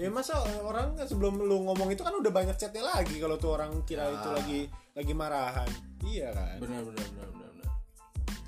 Ya 0.00 0.08
masa 0.08 0.40
orang 0.64 0.96
sebelum 1.04 1.36
lu 1.40 1.66
ngomong 1.68 1.92
itu 1.92 2.00
kan 2.00 2.14
udah 2.16 2.32
banyak 2.32 2.56
chatnya 2.56 2.80
lagi 2.80 3.20
kalau 3.20 3.36
tuh 3.36 3.52
orang 3.54 3.84
kira 3.84 4.08
Ya. 4.08 4.16
itu 4.16 4.28
lagi 4.32 4.60
lagi 4.96 5.12
marahan. 5.12 5.70
Iya 6.00 6.32
kan? 6.32 6.56
Benar 6.58 6.80
benar 6.88 7.06
benar 7.14 7.28
benar. 7.30 7.50
benar. 7.52 7.70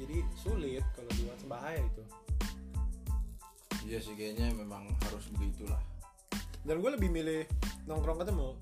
Jadi 0.01 0.17
sulit 0.35 0.85
kalau 0.97 1.11
di 1.13 1.23
WhatsApp 1.29 1.51
bahaya 1.53 1.81
itu. 1.81 2.03
Iya 3.83 3.99
sih 3.99 4.15
kayaknya 4.15 4.55
memang 4.55 4.89
harus 5.05 5.27
begitulah. 5.35 5.81
Dan 6.63 6.79
gue 6.79 6.91
lebih 6.95 7.11
milih 7.11 7.43
nongkrong 7.85 8.23
ketemu. 8.23 8.55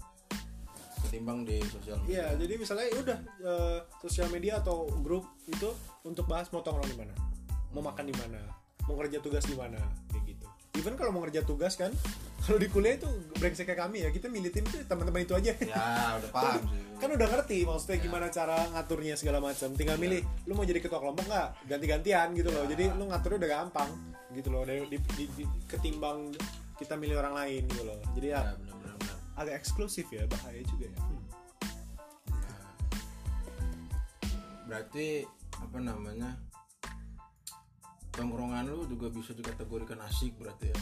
Ketimbang 1.07 1.45
di 1.45 1.61
sosial 1.69 1.97
media. 2.05 2.13
Iya, 2.13 2.27
jadi 2.45 2.55
misalnya 2.61 2.87
ya 2.89 2.97
udah 3.01 3.19
eh, 3.41 3.79
sosial 4.01 4.29
media 4.29 4.61
atau 4.61 4.89
grup 5.01 5.25
itu 5.49 5.69
untuk 6.05 6.29
bahas 6.29 6.49
mau 6.53 6.61
tongkrong 6.61 6.87
di 6.87 6.97
mana, 6.97 7.15
mau 7.73 7.83
makan 7.83 8.05
di 8.09 8.15
mana, 8.15 8.41
mau 8.85 8.95
kerja 9.01 9.19
tugas 9.21 9.45
di 9.49 9.57
mana. 9.57 9.81
Even 10.75 10.95
kalau 10.95 11.11
mau 11.11 11.27
kerja 11.27 11.43
tugas 11.43 11.75
kan, 11.75 11.91
kalau 12.41 12.57
di 12.57 12.71
kuliah 12.71 12.95
itu 12.95 13.11
brengsek 13.37 13.67
kayak 13.67 13.85
kami 13.85 14.07
ya, 14.07 14.09
kita 14.09 14.31
milih 14.31 14.49
tim 14.49 14.63
tuh 14.65 14.79
teman-teman 14.87 15.27
itu 15.27 15.35
aja. 15.35 15.51
Ya, 15.59 16.15
udah 16.17 16.31
paham 16.31 16.63
sih. 16.71 16.83
kan 17.03 17.09
udah 17.11 17.27
ngerti 17.27 17.59
maksudnya 17.67 17.97
Ya. 17.99 18.03
gimana 18.07 18.27
cara 18.31 18.57
ngaturnya 18.73 19.15
segala 19.19 19.39
macam. 19.43 19.75
Tinggal 19.75 19.99
milih, 19.99 20.23
lu 20.47 20.55
mau 20.55 20.63
jadi 20.63 20.79
ketua 20.79 21.03
kelompok 21.03 21.27
nggak? 21.27 21.49
Ganti-gantian 21.67 22.29
gitu 22.39 22.49
loh. 22.49 22.65
Ya. 22.65 22.77
Jadi 22.79 22.85
lu 22.95 23.05
ngaturnya 23.11 23.39
udah 23.43 23.51
gampang 23.51 23.91
gitu 24.31 24.49
loh. 24.49 24.63
Dari 24.63 24.79
di, 24.87 24.99
di- 25.19 25.33
di- 25.37 25.51
ketimbang 25.67 26.31
kita 26.79 26.95
milih 26.95 27.19
orang 27.19 27.35
lain 27.35 27.63
gitu 27.67 27.83
loh. 27.85 27.99
Jadi 28.15 28.27
ya, 28.31 28.41
Ya, 28.41 28.55
benar 28.57 28.77
benar. 28.97 29.17
agak 29.37 29.55
eksklusif 29.59 30.07
ya, 30.09 30.23
bahaya 30.31 30.63
juga 30.65 30.87
ya. 30.87 31.01
Hmm. 31.03 31.23
Ya. 32.31 32.57
Berarti 34.65 35.09
apa 35.51 35.79
namanya? 35.83 36.31
Tongkrongan 38.11 38.67
lu 38.67 38.85
juga 38.85 39.07
bisa 39.09 39.31
dikategorikan 39.33 39.99
asik 40.03 40.35
berarti 40.37 40.69
ya. 40.69 40.79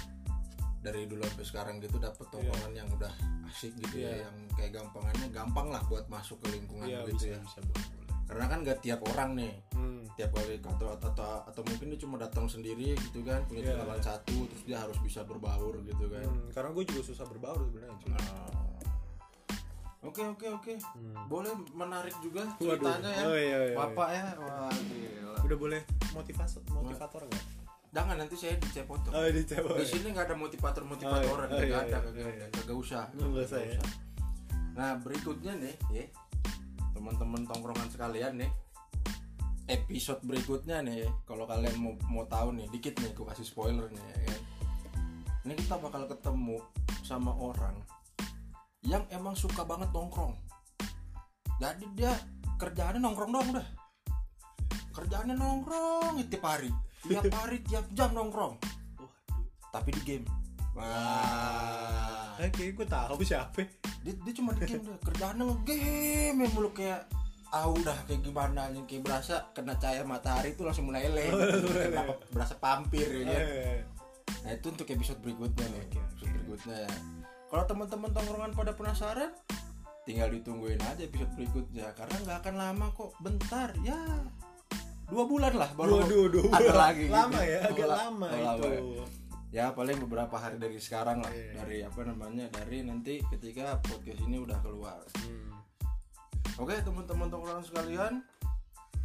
Dari 0.78 1.04
dulu 1.04 1.20
sampai 1.22 1.44
sekarang 1.44 1.74
gitu 1.78 1.98
dapat 1.98 2.26
tongkrongan 2.28 2.72
yang 2.72 2.88
udah 2.88 3.10
asik 3.46 3.74
gitu 3.76 3.98
Iya. 3.98 4.08
ya, 4.08 4.30
yang 4.30 4.36
kayak 4.54 4.72
gampangannya 4.74 5.28
gampang 5.28 5.68
lah 5.68 5.82
buat 5.84 6.06
masuk 6.06 6.38
ke 6.40 6.54
lingkungan 6.54 6.86
Iya 6.86 7.02
gitu 7.04 7.18
bisa 7.18 7.28
ya. 7.34 7.40
bisa 7.42 7.58
boleh. 7.60 7.86
Karena 8.28 8.44
kan 8.44 8.58
gak 8.60 8.78
tiap 8.80 9.00
orang 9.08 9.30
nih 9.34 9.52
Hmm. 9.72 10.04
tiap 10.14 10.30
kali 10.32 10.58
atau 10.58 10.70
atau 10.92 11.08
atau, 11.08 11.32
atau 11.44 11.62
mungkin 11.64 11.86
dia 11.90 11.98
cuma 11.98 12.16
datang 12.16 12.44
sendiri 12.44 12.92
gitu 12.94 13.22
kan 13.22 13.40
punya 13.44 13.64
Iya. 13.64 13.72
kenalan 13.74 14.00
satu 14.00 14.36
terus 14.46 14.62
dia 14.64 14.78
harus 14.78 14.98
bisa 15.00 15.22
berbaur 15.22 15.78
gitu 15.80 16.04
kan 16.06 16.24
Hmm, 16.24 16.48
karena 16.52 16.70
gue 16.70 16.84
juga 16.86 17.02
susah 17.04 17.24
berbaur 17.24 17.58
sebenarnya. 17.64 17.96
Oke 20.08 20.22
oke 20.24 20.46
oke 20.50 20.72
Hmm. 20.90 21.14
boleh 21.26 21.52
menarik 21.70 22.16
juga 22.18 22.48
Waduh. 22.56 22.80
ceritanya 22.80 23.10
ya 23.10 23.22
Oh, 23.22 23.36
iya, 23.36 23.44
iya, 23.44 23.58
iya. 23.66 23.76
bapak 23.76 24.08
ya 24.08 24.22
wah 24.36 24.72
gila 24.72 25.32
Udah 25.38 25.58
boleh 25.58 25.80
motivator 26.10 26.60
motivator 26.66 27.22
nggak? 27.24 27.44
jangan 27.88 28.16
nanti 28.16 28.34
saya 28.34 28.54
dicepot 28.56 29.00
Oh 29.08 29.24
di 29.26 29.42
cewek. 29.42 29.74
di 29.74 29.86
sini 29.86 30.06
nggak 30.10 30.26
ada 30.26 30.36
motivator 30.36 30.82
motivatoran 30.82 31.48
Oh, 31.48 31.56
iya, 31.56 31.64
nggak 31.66 31.66
iya, 31.66 31.78
ada 31.78 31.88
iya, 31.88 31.98
kagak 32.02 32.34
iya, 32.34 32.46
kagak 32.50 32.76
usah 32.76 33.04
Nggak 33.12 33.44
usah, 33.44 33.60
ya. 33.60 33.80
nah 34.74 34.90
berikutnya 34.96 35.52
nih 35.58 35.74
ya 35.90 36.04
teman-teman 36.90 37.42
tongkrongan 37.44 37.88
sekalian 37.88 38.32
nih 38.36 38.50
episode 39.68 40.20
berikutnya 40.22 40.80
nih 40.80 41.04
kalau 41.22 41.44
kalian 41.44 41.76
mau 41.76 41.92
mau 42.06 42.24
tahu 42.24 42.54
nih 42.54 42.66
dikit 42.68 42.96
nih 42.96 43.12
aku 43.12 43.22
kasih 43.24 43.44
spoiler 43.44 43.86
nih 43.86 44.00
ya 44.00 44.16
kan. 44.26 44.40
ini 45.44 45.52
kita 45.54 45.76
bakal 45.76 46.04
ketemu 46.04 46.56
sama 47.02 47.32
orang 47.32 47.76
yang 48.88 49.04
emang 49.12 49.36
suka 49.36 49.62
banget 49.68 49.92
nongkrong. 49.92 50.32
Jadi 51.60 51.84
dia 51.92 52.16
kerjaannya 52.56 53.04
nongkrong 53.04 53.30
doang 53.36 53.48
udah. 53.52 53.66
Kerjaannya 54.96 55.36
nongkrong 55.36 56.24
tiap 56.32 56.44
hari. 56.48 56.72
Tiap 57.04 57.28
hari 57.38 57.60
tiap 57.68 57.84
jam 57.92 58.16
nongkrong. 58.16 58.56
Waduh. 58.56 59.12
tapi 59.68 59.92
di 59.92 60.02
game. 60.02 60.26
Wah. 60.72 62.40
Eh, 62.40 62.48
kayak 62.48 62.80
gue 62.80 62.86
tahu 62.88 63.20
siapa. 63.20 63.68
dia, 64.00 64.14
dia 64.14 64.32
cuma 64.32 64.56
di 64.56 64.64
game 64.64 64.80
dia 64.80 64.96
kerjaannya 65.04 65.42
ngegame 65.44 66.42
ya 66.46 66.48
mulu 66.54 66.70
kayak 66.72 67.02
ah 67.48 67.66
udah 67.68 68.04
kayak 68.04 68.20
gimana 68.24 68.68
nih 68.70 68.84
kayak 68.84 69.02
berasa 69.08 69.48
kena 69.56 69.74
cahaya 69.76 70.06
matahari 70.06 70.56
itu 70.56 70.64
langsung 70.64 70.88
meleleh. 70.88 71.28
Kenapa 71.28 72.16
berasa 72.34 72.56
pampir 72.56 73.04
ya 73.04 73.22
kan? 73.28 73.42
Eh, 73.44 73.78
nah 74.46 74.50
itu 74.56 74.66
untuk 74.72 74.88
episode 74.88 75.20
berikutnya 75.20 75.66
nih. 75.76 75.84
Episode 75.92 76.32
berikutnya. 76.32 76.76
ya 76.88 76.92
kalau 77.48 77.64
teman-teman 77.64 78.10
tongkrongan 78.10 78.52
pada 78.52 78.72
penasaran 78.72 79.32
tinggal 80.04 80.28
ditungguin 80.28 80.80
aja 80.82 81.02
episode 81.02 81.32
berikutnya 81.34 81.92
karena 81.92 82.16
nggak 82.22 82.38
akan 82.42 82.54
lama 82.56 82.86
kok 82.90 83.12
bentar 83.18 83.68
ya 83.78 83.96
dua 85.06 85.24
bulan 85.24 85.52
lah 85.52 85.68
Dua, 85.70 85.78
baru 85.78 85.94
dua, 86.02 86.24
dua. 86.30 86.46
ada 86.50 86.60
bulan. 86.62 86.76
lagi 86.78 87.02
gitu. 87.02 87.12
Lama 87.14 87.40
ya, 87.42 87.58
Oh, 87.58 87.68
agak 87.70 87.86
la- 87.86 87.98
lama 87.98 88.26
oh, 88.26 88.28
itu. 88.30 88.44
lama 88.44 88.66
ya. 88.68 88.80
ya 89.50 89.64
paling 89.72 89.96
beberapa 89.98 90.36
hari 90.36 90.56
dari 90.56 90.76
sekarang 90.76 91.18
lah 91.18 91.32
Iya. 91.32 91.52
dari 91.54 91.78
apa 91.82 92.00
namanya 92.02 92.44
dari 92.50 92.78
nanti 92.82 93.14
ketika 93.26 93.80
podcast 93.80 94.20
ini 94.22 94.36
udah 94.36 94.58
keluar 94.60 95.00
Hmm. 95.18 95.48
oke 96.58 96.76
teman-teman 96.78 97.28
tongkrongan 97.28 97.64
sekalian 97.64 98.14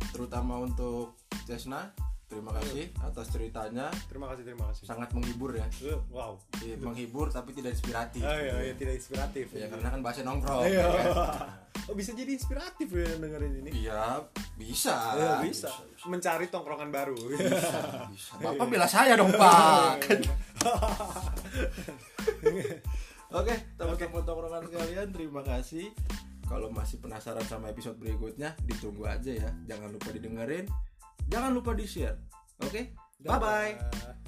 terutama 0.09 0.59
untuk 0.59 1.15
Cesna 1.43 1.91
terima 2.33 2.51
kasih 2.53 2.83
atas 2.99 3.27
ceritanya 3.29 3.87
Terima 4.05 4.25
kasih, 4.27 4.43
terima 4.43 4.65
kasih. 4.67 4.83
sangat 4.83 5.09
menghibur 5.11 5.53
ya 5.53 5.67
Eh, 5.79 5.99
Wow. 6.07 6.41
Iya, 6.57 6.75
menghibur 6.79 7.29
tapi 7.29 7.51
tidak 7.51 7.73
inspiratif 7.73 8.19
Oh 8.19 8.33
iya, 8.33 8.53
iya 8.61 8.73
tidak 8.73 8.97
inspiratif. 8.97 9.45
ya 9.51 9.65
karena 9.67 9.87
kan 9.87 9.99
bahasa 9.99 10.21
nongkrong 10.21 10.65
Iya. 10.65 10.81
ya 10.81 10.87
kan? 10.89 11.05
oh 11.87 11.93
bisa 11.93 12.11
jadi 12.11 12.31
inspiratif 12.31 12.87
ya 12.87 13.09
dengerin 13.17 13.53
ini 13.59 13.69
iya 13.79 14.17
bisa 14.53 14.95
Ya, 15.13 15.31
bisa. 15.39 15.69
mencari 16.03 16.47
tongkrongan 16.47 16.89
baru 16.89 17.15
bisa, 17.29 17.79
bisa. 18.07 18.33
bapak 18.43 18.65
bela 18.65 18.87
saya 18.87 19.13
dong 19.13 19.29
pak 19.31 19.99
Oke, 23.33 23.49
teman-teman 23.75 24.21
tongkrongan 24.21 24.63
sekalian, 24.63 25.07
terima 25.09 25.41
kasih. 25.41 25.89
Kalau 26.45 26.69
masih 26.69 27.01
penasaran 27.01 27.41
sama 27.41 27.73
episode 27.73 27.97
berikutnya, 27.97 28.53
ditunggu 28.61 29.09
aja 29.09 29.33
ya. 29.33 29.49
Jangan 29.65 29.89
lupa 29.89 30.13
didengerin, 30.13 30.69
jangan 31.29 31.51
lupa 31.53 31.71
di-share. 31.75 32.17
Oke, 32.63 32.95
bye-bye. 33.23 33.71
Dadah. 33.77 34.22